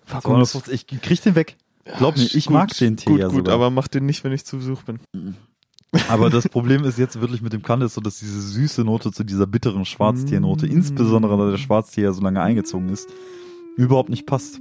[0.05, 1.57] Packung ist- 250, ich krieg den weg.
[1.97, 3.53] Glaub mir, ich gut, mag den Tee Gut, ja gut, sogar.
[3.55, 4.99] aber mach den nicht, wenn ich zu Besuch bin.
[6.09, 9.23] Aber das Problem ist jetzt wirklich mit dem Candice so, dass diese süße Note zu
[9.23, 10.71] dieser bitteren Schwarztiernote, Mm.
[10.71, 13.07] insbesondere da der Schwarztier ja so lange eingezogen ist,
[13.77, 14.59] überhaupt nicht passt.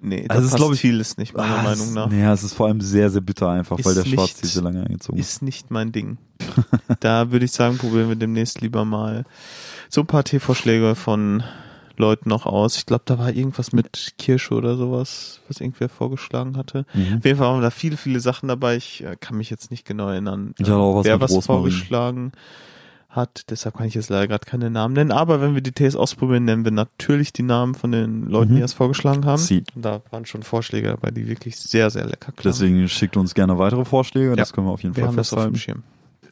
[0.00, 2.08] Nee, Also da es ist, passt glaub ich- vieles nicht, meiner Ah, Meinung nach.
[2.10, 4.82] Naja, es ist vor allem sehr, sehr bitter einfach, Ist weil der Schwarztier so lange
[4.84, 5.28] eingezogen ist.
[5.34, 6.18] Ist nicht mein Ding.
[7.00, 9.24] da würde ich sagen, probieren wir demnächst lieber mal
[9.88, 11.42] so ein paar Teevorschläge von
[12.02, 12.76] Leuten noch aus.
[12.76, 16.84] Ich glaube, da war irgendwas mit Kirsche oder sowas, was irgendwer vorgeschlagen hatte.
[16.92, 17.18] Mhm.
[17.18, 18.76] Auf jeden Fall waren da viele, viele Sachen dabei.
[18.76, 21.62] Ich äh, kann mich jetzt nicht genau erinnern, Ich auch was wer was Rosmarin.
[21.62, 22.32] vorgeschlagen
[23.08, 23.44] hat.
[23.50, 25.12] Deshalb kann ich jetzt leider gerade keine Namen nennen.
[25.12, 28.56] Aber wenn wir die Tees ausprobieren, nennen wir natürlich die Namen von den Leuten, Mhm.
[28.56, 29.36] die es vorgeschlagen haben.
[29.40, 29.64] Sie.
[29.74, 32.42] Und da waren schon Vorschläge dabei, die wirklich sehr, sehr lecker klangen.
[32.58, 34.54] Deswegen schickt uns gerne weitere Vorschläge, das Ja.
[34.54, 35.82] können wir auf jeden wir Fall haben das auf dem festhalten.
[35.82, 35.82] Schirm.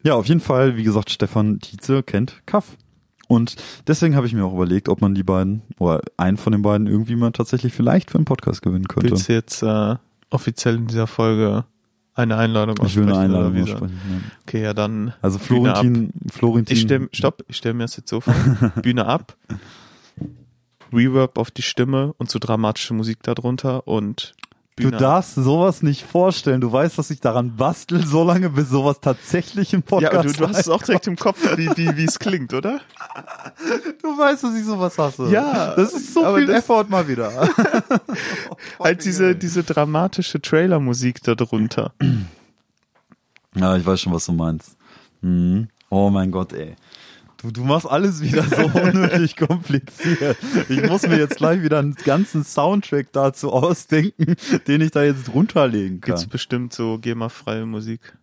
[0.02, 2.76] Ja, auf jeden Fall, wie gesagt, Stefan Tietze kennt Kaff.
[3.30, 3.54] Und
[3.86, 6.88] deswegen habe ich mir auch überlegt, ob man die beiden oder einen von den beiden
[6.88, 9.12] irgendwie mal tatsächlich vielleicht für einen Podcast gewinnen könnte.
[9.12, 9.94] Willst du jetzt äh,
[10.30, 11.64] offiziell in dieser Folge
[12.14, 14.00] eine Einladung Ich will eine aussprechen, Einladung aussprechen.
[14.10, 14.30] Ja.
[14.42, 16.76] Okay, ja dann Also Florentin, Florentin.
[16.76, 18.34] Ich stell, stopp, ich stelle mir das jetzt so vor.
[18.82, 19.36] Bühne ab,
[20.92, 24.34] Reverb auf die Stimme und so dramatische Musik darunter und
[24.84, 25.00] Bühne ab.
[25.00, 26.60] darfst sowas nicht vorstellen.
[26.60, 30.38] Du weißt, dass ich daran bastel, so lange, bis sowas tatsächlich im Podcast Ja, und
[30.38, 32.80] du, du hast es auch direkt im Kopf, wie, wie, wie es klingt, oder?
[34.02, 35.28] Du weißt, dass ich sowas hasse.
[35.30, 37.48] Ja, Das ist so viel Effort mal wieder.
[38.80, 41.92] Halt diese, diese dramatische Trailer-Musik darunter.
[43.54, 44.76] Ja, ich weiß schon, was du meinst.
[45.22, 45.68] Mhm.
[45.88, 46.76] Oh mein Gott, ey.
[47.42, 50.36] Du, du machst alles wieder so unnötig kompliziert.
[50.68, 54.36] Ich muss mir jetzt gleich wieder einen ganzen Soundtrack dazu ausdenken,
[54.66, 56.30] den ich da jetzt runterlegen Gibt's kann.
[56.30, 58.16] bestimmt so GEMA-freie Musik,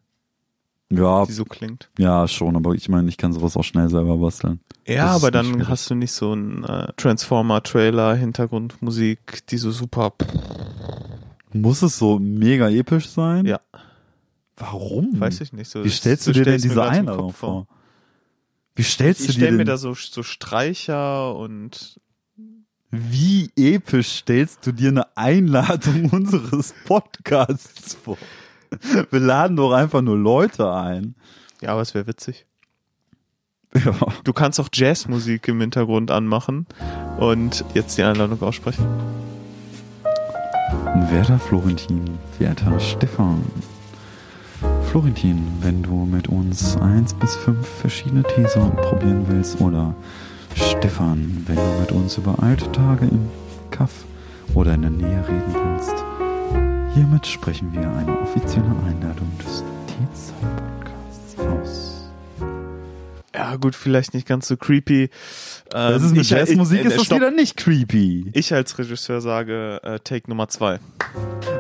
[0.92, 1.90] Ja, die so klingt.
[1.98, 4.60] ja, schon, aber ich meine, ich kann sowas auch schnell selber basteln.
[4.86, 5.68] Ja, Das aber dann schwierig.
[5.68, 10.14] hast du nicht so einen äh, Transformer-Trailer, Hintergrundmusik, die so super.
[11.54, 13.46] Muss es so mega episch sein?
[13.48, 13.62] Ja.
[14.58, 15.20] Warum?
[15.20, 15.72] Weiß ich nicht.
[15.72, 17.68] So, Wie stellst du dir denn diese Einladung Kopf vor?
[18.78, 22.00] Wie stellst Ich du dir stelle mir denn, da so, so Streicher und
[22.92, 28.18] wie episch stellst du dir eine Einladung unseres Podcasts vor?
[29.10, 31.16] Wir laden doch einfach nur Leute ein.
[31.62, 32.46] ja, aber es wäre witzig.
[33.74, 33.94] Ja.
[34.24, 36.68] Du kannst auch Jazzmusik im Hintergrund anmachen
[37.20, 38.86] und jetzt die Einladung aussprechen.
[41.10, 43.44] Werter Florentin, werter Stefan.
[44.90, 49.94] Florentin, wenn du mit uns eins bis fünf verschiedene Teesorten probieren willst oder
[50.56, 53.30] Stefan, wenn du mit uns über alte Tage im
[53.70, 54.06] Kaff
[54.54, 55.96] oder in der Nähe reden willst,
[56.96, 59.64] hiermit sprechen wir eine offizielle Einladung des
[60.18, 60.77] aus.
[63.38, 65.04] Ja, gut, vielleicht nicht ganz so creepy.
[65.04, 65.10] Ähm,
[65.72, 67.20] Das ist mit ich- Jazzmusik ist das stopp.
[67.20, 68.32] wieder nicht creepy.
[68.34, 70.80] Ich als Regisseur sage äh, Take Nummer zwei.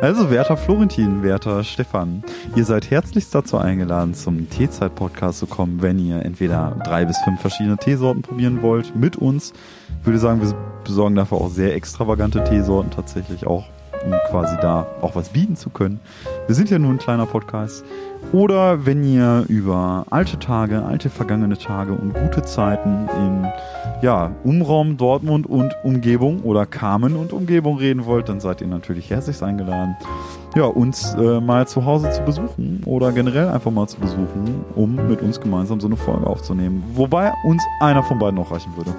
[0.01, 2.23] Also, werter Florentin, werter Stefan,
[2.55, 7.41] ihr seid herzlichst dazu eingeladen, zum Teezeit-Podcast zu kommen, wenn ihr entweder drei bis fünf
[7.41, 9.53] verschiedene Teesorten probieren wollt mit uns.
[10.01, 10.53] Ich würde sagen, wir
[10.83, 13.65] besorgen dafür auch sehr extravagante Teesorten tatsächlich auch,
[14.03, 15.99] um quasi da auch was bieten zu können.
[16.47, 17.83] Wir sind ja nur ein kleiner Podcast.
[18.33, 23.47] Oder wenn ihr über alte Tage, alte vergangene Tage und gute Zeiten in
[24.01, 29.09] ja, Umraum Dortmund und Umgebung oder Kamen und Umgebung reden wollt, dann seid ihr natürlich
[29.09, 29.95] herzlich eingeladen,
[30.55, 34.95] ja, uns äh, mal zu Hause zu besuchen oder generell einfach mal zu besuchen, um
[35.07, 36.83] mit uns gemeinsam so eine Folge aufzunehmen.
[36.93, 38.93] Wobei uns einer von beiden noch reichen würde.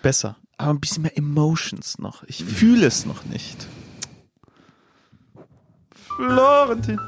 [0.00, 0.36] Besser.
[0.56, 2.22] Aber ein bisschen mehr Emotions noch.
[2.26, 3.66] Ich fühle es noch nicht.
[6.16, 6.98] Florentin.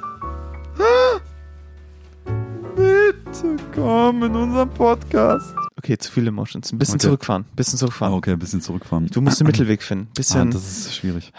[2.76, 5.54] Bitte komm in unseren Podcast.
[5.76, 6.72] Okay, zu viele Emotions.
[6.72, 7.02] Ein bisschen Okay.
[7.06, 7.42] zurückfahren.
[7.42, 8.14] Ein bisschen zurückfahren.
[8.14, 9.06] Ah, okay, ein bisschen zurückfahren.
[9.08, 10.06] Du musst den Mittelweg finden.
[10.10, 11.32] Ah, Bisschen, das ist schwierig.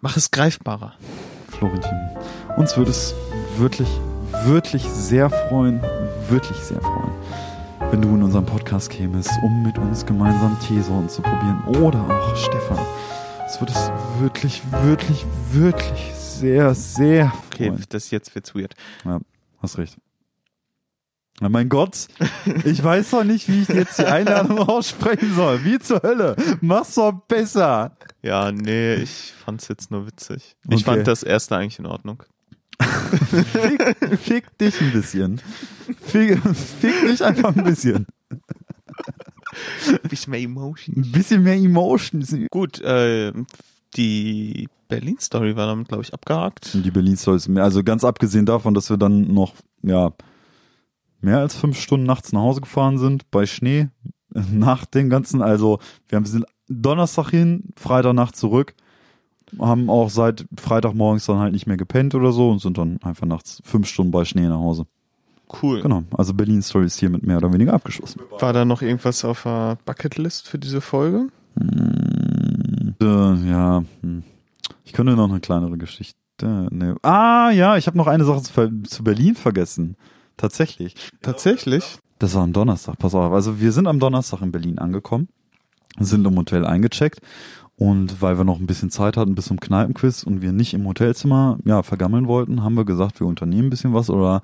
[0.00, 0.94] mach es greifbarer.
[1.50, 1.90] Florentin.
[2.56, 3.14] Uns würde es
[3.56, 3.88] wirklich,
[4.44, 5.80] wirklich sehr freuen,
[6.28, 7.10] wirklich sehr freuen,
[7.90, 11.62] wenn du in unseren Podcast kämest, um mit uns gemeinsam Teesorten zu probieren.
[11.82, 12.78] Oder auch Stefan.
[13.46, 13.90] Es würde es
[14.20, 17.84] wirklich, wirklich, wirklich sehr, sehr Okay, freuen.
[17.88, 18.74] das jetzt wird's weird.
[19.04, 19.20] Ja,
[19.60, 19.96] hast recht.
[21.40, 22.08] Ja, mein Gott,
[22.64, 25.64] ich weiß doch nicht, wie ich jetzt die Einladung aussprechen soll.
[25.64, 26.34] Wie zur Hölle?
[26.60, 27.96] Mach's doch besser.
[28.22, 30.56] Ja, nee, ich fand's jetzt nur witzig.
[30.68, 30.84] Ich Okay.
[30.84, 32.24] fand das erste eigentlich in Ordnung.
[32.80, 35.40] Fick, fick dich ein bisschen.
[36.00, 36.38] Fick,
[36.80, 38.06] fick dich einfach ein bisschen.
[39.88, 40.96] Ein bisschen mehr Emotion.
[40.96, 42.34] Ein bisschen mehr Emotions.
[42.50, 43.32] Gut, äh,
[43.96, 46.72] die Berlin-Story war damit, glaube ich, abgehakt.
[46.74, 47.64] Die Berlin Stories mehr.
[47.64, 50.12] Also ganz abgesehen davon, dass wir dann noch, ja,
[51.20, 53.88] mehr als fünf Stunden nachts nach Hause gefahren sind bei Schnee.
[54.52, 55.78] Nach dem ganzen, also
[56.08, 58.74] wir haben- sind Donnerstag hin, Freitagnacht zurück,
[59.58, 63.26] haben auch seit Freitagmorgens dann halt nicht mehr gepennt oder so und sind dann einfach
[63.26, 64.84] nachts fünf Stunden bei Schnee nach Hause.
[65.62, 65.80] Cool.
[65.80, 66.02] Genau.
[66.14, 68.20] Also Berlin Story ist hiermit mehr oder weniger abgeschlossen.
[68.38, 71.28] War da noch irgendwas auf der Bucketlist für diese Folge?
[73.00, 73.04] Äh,
[73.50, 74.22] ja, hm.
[74.84, 76.16] Ich könnte noch eine kleinere Geschichte.
[76.70, 76.96] Ne.
[77.02, 79.96] Ah, ja, ich habe noch eine Sache zu, zu Berlin vergessen.
[80.36, 80.94] Tatsächlich.
[81.20, 81.98] Tatsächlich?
[82.18, 83.32] Das war am Donnerstag, pass auf.
[83.32, 85.28] Also wir sind am Donnerstag in Berlin angekommen,
[85.98, 87.20] sind im Hotel eingecheckt
[87.76, 90.86] und weil wir noch ein bisschen Zeit hatten bis zum Kneipenquiz und wir nicht im
[90.86, 94.42] Hotelzimmer ja vergammeln wollten, haben wir gesagt, wir unternehmen ein bisschen was oder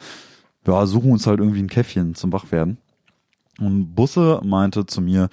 [0.66, 2.78] ja, suchen uns halt irgendwie ein Käffchen zum Wachwerden.
[3.60, 5.28] Und Busse meinte zu mir,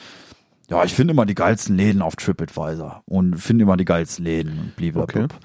[0.72, 4.58] ja, ich finde immer die geilsten Läden auf TripAdvisor und finde immer die geilsten Läden
[4.60, 5.26] und blablabla.
[5.26, 5.36] Okay.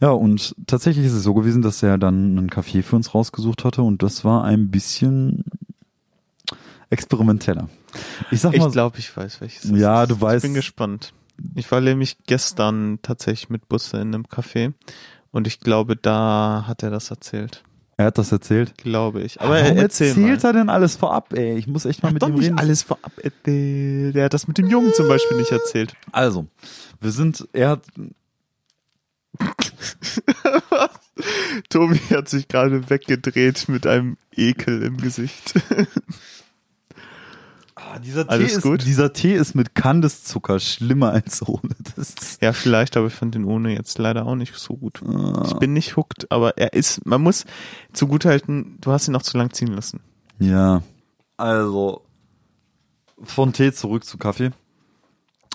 [0.00, 3.64] Ja, und tatsächlich ist es so gewesen, dass er dann einen Café für uns rausgesucht
[3.64, 5.44] hatte und das war ein bisschen
[6.90, 7.68] experimenteller.
[8.30, 9.64] Ich sag mal, Ich glaube, ich weiß, welches.
[9.64, 10.10] es Ja, ist.
[10.10, 11.12] du weißt- Ich bin gespannt.
[11.54, 14.72] Ich war nämlich gestern tatsächlich mit Busse in einem Café
[15.32, 17.62] und ich glaube, da hat er das erzählt.
[17.96, 18.76] Er hat das erzählt.
[18.78, 19.40] Glaube ich.
[19.40, 20.48] Aber Warum er erzähl erzählt mal.
[20.48, 21.56] er denn alles vorab, ey?
[21.56, 22.58] Ich muss echt mal Hat mit doch ihm nicht reden.
[22.58, 24.14] alles vorab erzählt.
[24.14, 25.94] Der hat das mit dem Jungen zum Beispiel nicht erzählt.
[26.12, 26.46] Also,
[27.00, 27.82] wir sind, er hat,
[31.70, 35.54] Tobi hat sich gerade weggedreht mit einem Ekel im Gesicht.
[37.94, 38.84] ah, dieser, Tee ist, gut?
[38.84, 41.74] dieser Tee ist mit Kandiszucker schlimmer als ohne.
[42.40, 45.00] Ja, vielleicht, aber ich fand den ohne jetzt leider auch nicht so gut.
[45.06, 45.44] Ah.
[45.46, 47.44] Ich bin nicht hooked, aber er ist, man muss
[47.92, 50.00] zugutehalten, du hast ihn noch zu lang ziehen lassen.
[50.38, 50.82] Ja,
[51.36, 52.02] also
[53.22, 54.50] von Tee zurück zu Kaffee.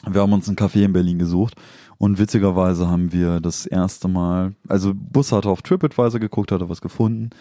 [0.07, 1.55] Wir haben uns einen Café in Berlin gesucht
[1.97, 6.81] und witzigerweise haben wir das erste Mal, also Bus hatte auf TripAdvisor geguckt, hatte was
[6.81, 7.31] gefunden.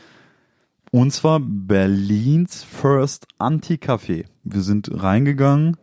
[0.91, 4.24] Und zwar Berlins First Anti-Café.
[4.45, 5.76] Wir sind reingegangen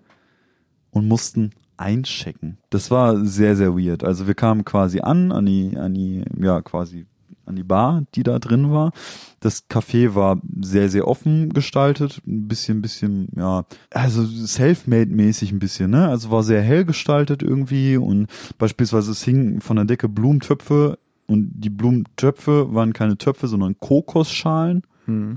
[0.91, 2.57] und mussten einchecken.
[2.69, 4.03] Das war sehr, sehr weird.
[4.03, 7.05] Also wir kamen quasi an, an die, an die, ja, quasi
[7.45, 8.91] an die Bar, die da drin war.
[9.39, 15.91] Das Café war sehr, sehr offen gestaltet, ein bisschen, bisschen, ja, also self-made-mäßig ein bisschen,
[15.91, 16.07] ne?
[16.07, 18.27] Also war sehr hell gestaltet irgendwie und
[18.57, 20.97] beispielsweise es hingen von der Decke Blumentöpfe
[21.27, 24.81] und die Blumentöpfe waren keine Töpfe, sondern Kokosschalen.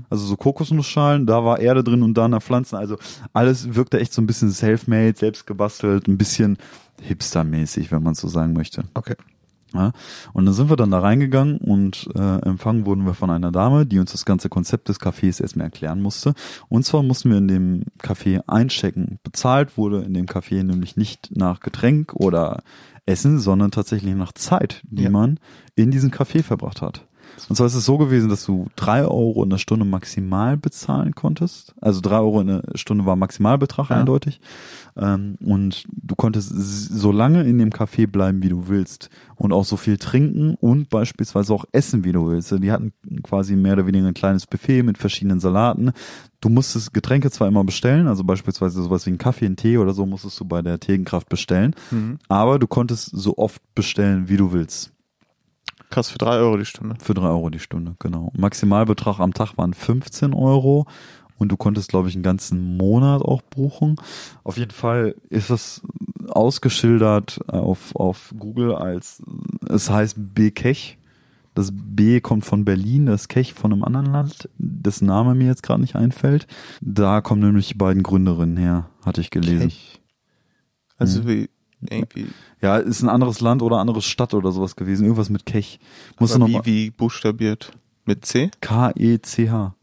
[0.09, 2.75] Also so Kokosnussschalen, da war Erde drin und da nach Pflanzen.
[2.75, 2.97] Also
[3.33, 6.57] alles wirkte echt so ein bisschen self-made, selbst gebastelt, ein bisschen
[7.01, 8.83] hipstermäßig, wenn man so sagen möchte.
[8.93, 9.15] Okay.
[9.71, 9.91] Ja,
[10.33, 13.85] und dann sind wir dann da reingegangen und äh, empfangen wurden wir von einer Dame,
[13.85, 16.33] die uns das ganze Konzept des Cafés erstmal erklären musste.
[16.69, 19.19] Und zwar mussten wir in dem Café einchecken.
[19.23, 22.63] Bezahlt wurde in dem Café nämlich nicht nach Getränk oder
[23.05, 25.11] Essen, sondern tatsächlich nach Zeit, die Ja.
[25.11, 25.39] man
[25.75, 27.05] in diesem Café verbracht hat.
[27.47, 31.15] Und zwar ist es so gewesen, dass du drei Euro in der Stunde maximal bezahlen
[31.15, 31.73] konntest.
[31.81, 33.97] Also drei Euro in der Stunde war Maximalbetrag Ja.
[33.97, 34.39] eindeutig.
[34.97, 39.09] Ähm, und du konntest so lange in dem Café bleiben, wie du willst.
[39.35, 42.51] Und auch so viel trinken und beispielsweise auch essen, wie du willst.
[42.61, 42.91] Die hatten
[43.23, 45.91] quasi mehr oder weniger ein kleines Buffet mit verschiedenen Salaten.
[46.41, 49.93] Du musstest Getränke zwar immer bestellen, also beispielsweise sowas wie einen Kaffee, einen Tee oder
[49.93, 51.73] so musstest du bei der Tegenkraft bestellen.
[52.27, 54.91] Aber du konntest so oft bestellen, wie du willst.
[55.89, 56.95] Krass, für drei Euro die Stunde.
[57.01, 58.31] Für drei Euro die Stunde, genau.
[58.37, 60.85] Maximalbetrag am Tag waren 15 Euro
[61.39, 63.95] und du konntest, glaube ich, einen ganzen Monat auch buchen.
[64.43, 65.81] Auf jeden Fall ist es
[66.27, 69.23] ausgeschildert auf, auf Google als,
[69.67, 70.97] es heißt B-Kech.
[71.55, 75.63] Das B kommt von Berlin, das Kech von einem anderen Land, dessen Name mir jetzt
[75.63, 76.45] gerade nicht einfällt.
[76.79, 79.69] Da kommen nämlich die beiden Gründerinnen her, hatte ich gelesen.
[79.69, 80.01] Kech.
[80.97, 81.49] Also wie
[81.81, 82.27] irgendwie.
[82.61, 85.03] Ja, ist ein anderes Land oder anderes Stadt oder sowas gewesen.
[85.03, 85.79] Irgendwas mit Kech.
[86.17, 87.71] Aber noch mal, wie, wie buchstabiert?
[88.05, 88.51] Mit C?
[88.61, 89.75] K-E-C-H.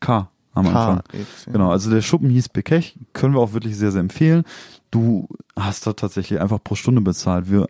[0.00, 1.02] K am Anfang.
[1.08, 1.50] K-E-C.
[1.52, 4.44] Genau, also der Schuppen hieß Bekech, können wir auch wirklich sehr, sehr empfehlen.
[4.90, 7.50] Du hast da tatsächlich einfach pro Stunde bezahlt.
[7.50, 7.66] Wir,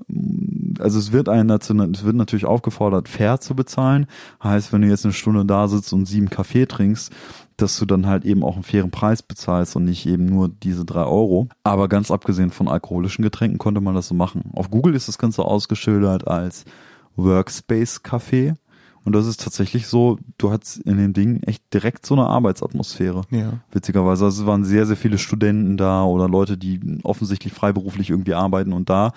[0.80, 4.06] also es wird einen dazu, es wird natürlich aufgefordert, fair zu bezahlen.
[4.42, 7.12] Heißt, wenn du jetzt eine Stunde da sitzt und sieben Kaffee trinkst,
[7.57, 10.84] dass du dann halt eben auch einen fairen Preis bezahlst und nicht eben nur diese
[10.84, 11.48] drei Euro.
[11.64, 14.50] Aber ganz abgesehen von alkoholischen Getränken konnte man das so machen.
[14.55, 16.64] Auf Google ist das Ganze ausgeschildert als
[17.16, 18.55] Workspace Café.
[19.05, 23.22] Und das ist tatsächlich so, du hattest in dem Ding echt direkt so eine Arbeitsatmosphäre.
[23.30, 23.55] Ja.
[23.72, 24.26] Witzigerweise.
[24.26, 28.72] Also es waren sehr, sehr viele Studenten da oder Leute, die offensichtlich freiberuflich irgendwie arbeiten
[28.72, 29.12] und da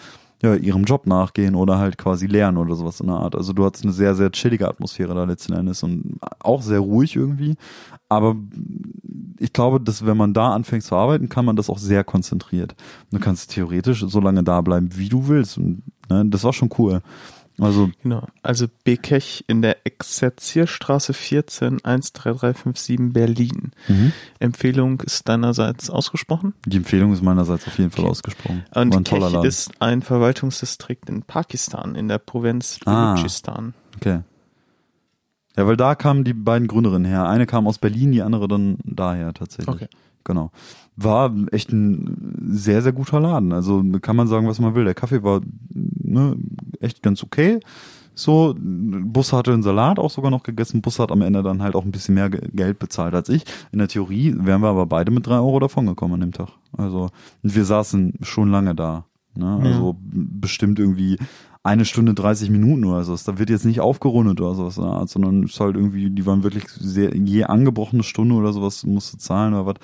[0.45, 3.35] ja, ihrem Job nachgehen oder halt quasi lernen oder sowas in der Art.
[3.35, 7.15] Also du hattest eine sehr, sehr chillige Atmosphäre da letzten Endes und auch sehr ruhig
[7.15, 7.55] irgendwie.
[8.09, 8.35] Aber
[9.39, 12.75] ich glaube, dass wenn man da anfängt zu arbeiten, kann man das auch sehr konzentriert.
[13.11, 15.57] Du kannst theoretisch so lange da bleiben, wie du willst.
[15.57, 17.01] Und ne, das war schon cool.
[17.59, 18.27] Also Genau.
[18.43, 23.71] Also Bekech in der Exerzierstraße 14 13357 Berlin.
[23.87, 24.11] Mhm.
[24.39, 26.53] Empfehlung ist deinerseits ausgesprochen.
[26.65, 28.11] die Empfehlung ist meinerseits auf jeden Fall Okay.
[28.11, 28.63] ausgesprochen.
[28.71, 29.47] War ein Und toller Kech Laden.
[29.47, 33.13] ist ein Verwaltungsdistrikt in Pakistan, in der Provinz Ah.
[33.13, 33.73] Baluchistan.
[33.95, 34.21] Okay.
[35.57, 37.29] Ja, weil da kamen die beiden Gründerinnen her.
[37.29, 39.73] Eine kam aus Berlin, die andere dann daher tatsächlich.
[39.73, 39.87] Okay.
[40.25, 40.51] Genau.
[40.97, 43.51] War echt ein sehr, sehr guter Laden.
[43.53, 44.83] Also kann man sagen, was man will.
[44.83, 45.41] Der Kaffee war
[46.15, 46.35] ne,
[46.79, 47.59] echt ganz okay.
[48.17, 50.81] So, Bus hatte einen Salat auch sogar noch gegessen.
[50.81, 53.43] Bus hat am Ende dann halt auch ein bisschen mehr Ge- Geld bezahlt als ich.
[53.73, 56.47] In der Theorie wären wir aber beide mit drei Euro davongekommen an dem Tag.
[56.77, 57.09] Also
[57.43, 59.03] wir saßen schon lange da.
[59.35, 59.59] Ne?
[59.61, 61.17] Also bestimmt irgendwie
[61.61, 63.17] eine Stunde 30 Minuten oder so.
[63.29, 66.43] Da wird jetzt nicht aufgerundet oder sowas, Art, sondern es ist halt irgendwie, die waren
[66.43, 69.75] wirklich sehr, je angebrochene Stunde oder sowas musst du zahlen oder was.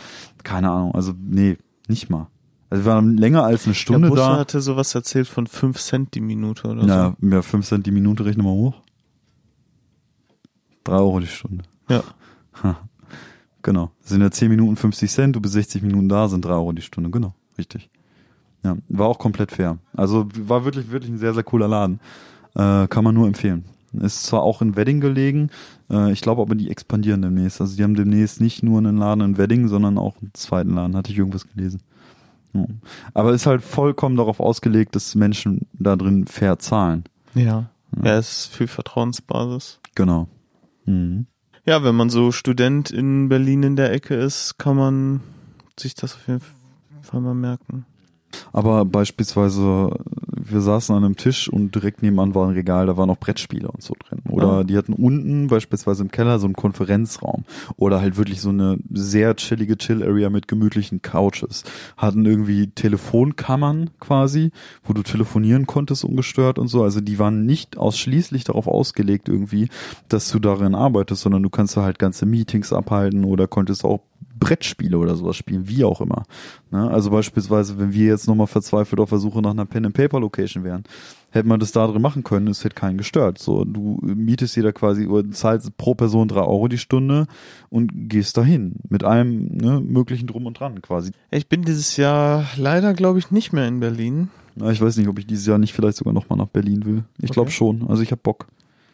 [0.43, 0.95] Keine Ahnung.
[0.95, 1.57] Also, nee,
[1.89, 2.27] nicht mal.
[2.71, 4.37] Also wir waren länger als eine Stunde Busse da.
[4.39, 8.25] hatte sowas erzählt von 5 Cent die Minute oder Ja, ja, 5 Cent die Minute,
[8.25, 8.75] rechne mal hoch.
[10.85, 11.65] 3 Euro die Stunde.
[11.87, 11.95] so.
[12.63, 12.77] Ja.
[13.61, 13.91] Genau.
[14.01, 16.71] Das sind ja 10 Minuten 50 Cent, du bist 60 Minuten da, sind 3 Euro
[16.71, 17.09] die Stunde.
[17.11, 17.89] Genau, richtig.
[18.63, 19.77] Ja, war auch komplett fair.
[19.93, 21.99] Also war wirklich, wirklich ein sehr, sehr cooler Laden.
[22.55, 23.65] Äh, kann man nur empfehlen.
[23.93, 25.49] Ist zwar auch in Wedding gelegen,
[25.89, 27.59] äh, ich glaube aber die expandieren demnächst.
[27.59, 30.95] Also die haben demnächst nicht nur einen Laden in Wedding, sondern auch einen zweiten Laden,
[30.95, 31.81] hatte ich irgendwas gelesen.
[32.53, 32.65] Ja.
[33.13, 37.03] Aber ist halt vollkommen darauf ausgelegt, dass Menschen da drin fair zahlen.
[37.33, 37.69] Ja.
[38.03, 39.79] Ja, es ist viel Vertrauensbasis.
[39.95, 40.27] Genau.
[40.85, 41.27] Mhm.
[41.65, 45.21] Ja, wenn man so Student in Berlin in der Ecke ist, kann man
[45.79, 46.41] sich das auf jeden
[47.01, 47.85] Fall mal merken.
[48.53, 49.91] Aber beispielsweise,
[50.51, 53.67] wir saßen an einem Tisch und direkt nebenan war ein Regal, da waren noch Brettspiele
[53.69, 54.19] und so drin.
[54.29, 54.63] Oder Ah.
[54.63, 57.43] die hatten unten beispielsweise im Keller so einen Konferenzraum.
[57.77, 61.63] Oder halt wirklich so eine sehr chillige Chill-Area mit gemütlichen Couches.
[61.97, 64.51] Hatten irgendwie Telefonkammern quasi,
[64.83, 66.83] wo du telefonieren konntest ungestört und so.
[66.83, 69.69] Also die waren nicht ausschließlich darauf ausgelegt irgendwie,
[70.09, 74.01] dass du darin arbeitest, sondern du kannst da halt ganze Meetings abhalten oder konntest auch
[74.41, 76.23] Brettspiele oder sowas spielen, wie auch immer.
[76.71, 76.89] Ne?
[76.89, 80.83] Also beispielsweise, wenn wir jetzt nochmal verzweifelt auf der Suche nach einer Pen-and-Paper-Location wären,
[81.29, 83.37] hätte man das da drin machen können, es hätte keinen gestört.
[83.37, 87.27] So, du mietest da quasi oder zahlst pro Person drei Euro die Stunde
[87.69, 91.11] und gehst dahin mit allem ne, möglichen drum und dran quasi.
[91.29, 94.29] Ich bin dieses Jahr leider, glaube ich, nicht mehr in Berlin.
[94.69, 97.03] Ich weiß nicht, ob ich dieses Jahr nicht vielleicht sogar nochmal nach Berlin will.
[97.21, 97.55] Ich glaube Okay.
[97.57, 97.87] schon.
[97.87, 98.47] Also ich habe Bock.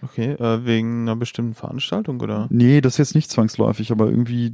[0.03, 2.47] Okay, äh, wegen einer bestimmten Veranstaltung oder?
[2.51, 4.53] Nee, das ist jetzt nicht zwangsläufig, aber irgendwie,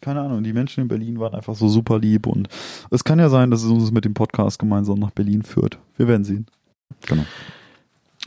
[0.00, 2.48] keine Ahnung, die Menschen in Berlin waren einfach so super lieb und
[2.90, 5.78] es kann ja sein, dass es uns mit dem Podcast gemeinsam nach Berlin führt.
[5.96, 6.46] Wir werden sehen.
[7.06, 7.24] Genau.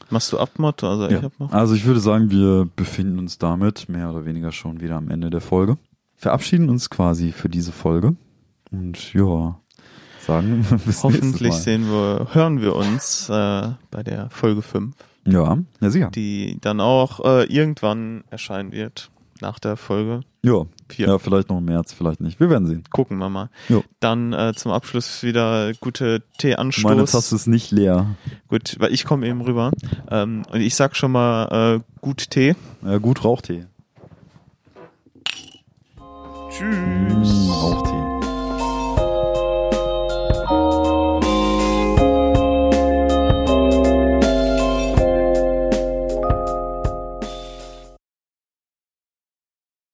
[0.09, 0.87] Machst du Abmotto?
[0.87, 1.17] Also Ja.
[1.17, 1.51] ich hab noch.
[1.51, 5.29] Also ich würde sagen, wir befinden uns damit mehr oder weniger schon wieder am Ende
[5.31, 5.77] der Folge.
[6.15, 8.15] Verabschieden uns quasi für diese Folge
[8.71, 9.59] und ja,
[10.21, 14.95] sagen bis Hoffentlich sehen wir, hören wir uns äh, bei der Folge 5.
[15.25, 16.11] Ja, ja sicher.
[16.11, 19.09] die dann auch äh, irgendwann erscheinen wird
[19.41, 20.21] nach der Folge.
[20.43, 20.63] Ja.
[20.89, 21.07] Vier.
[21.07, 22.39] ja, vielleicht noch im März, vielleicht nicht.
[22.39, 22.83] Wir werden sehen.
[22.91, 23.49] Gucken wir mal.
[23.69, 23.83] Jo.
[23.99, 26.83] Dann äh, zum Abschluss wieder gute Teeanstoß.
[26.83, 28.15] Meine Tasse ist nicht leer.
[28.47, 29.71] Gut, weil ich komme eben rüber.
[30.11, 32.55] Ähm, und ich sag schon mal äh, gut Tee.
[32.83, 33.65] Ja, gut Rauchtee.
[36.49, 37.47] Tschüss.
[37.47, 37.92] Mm, Rauchtee.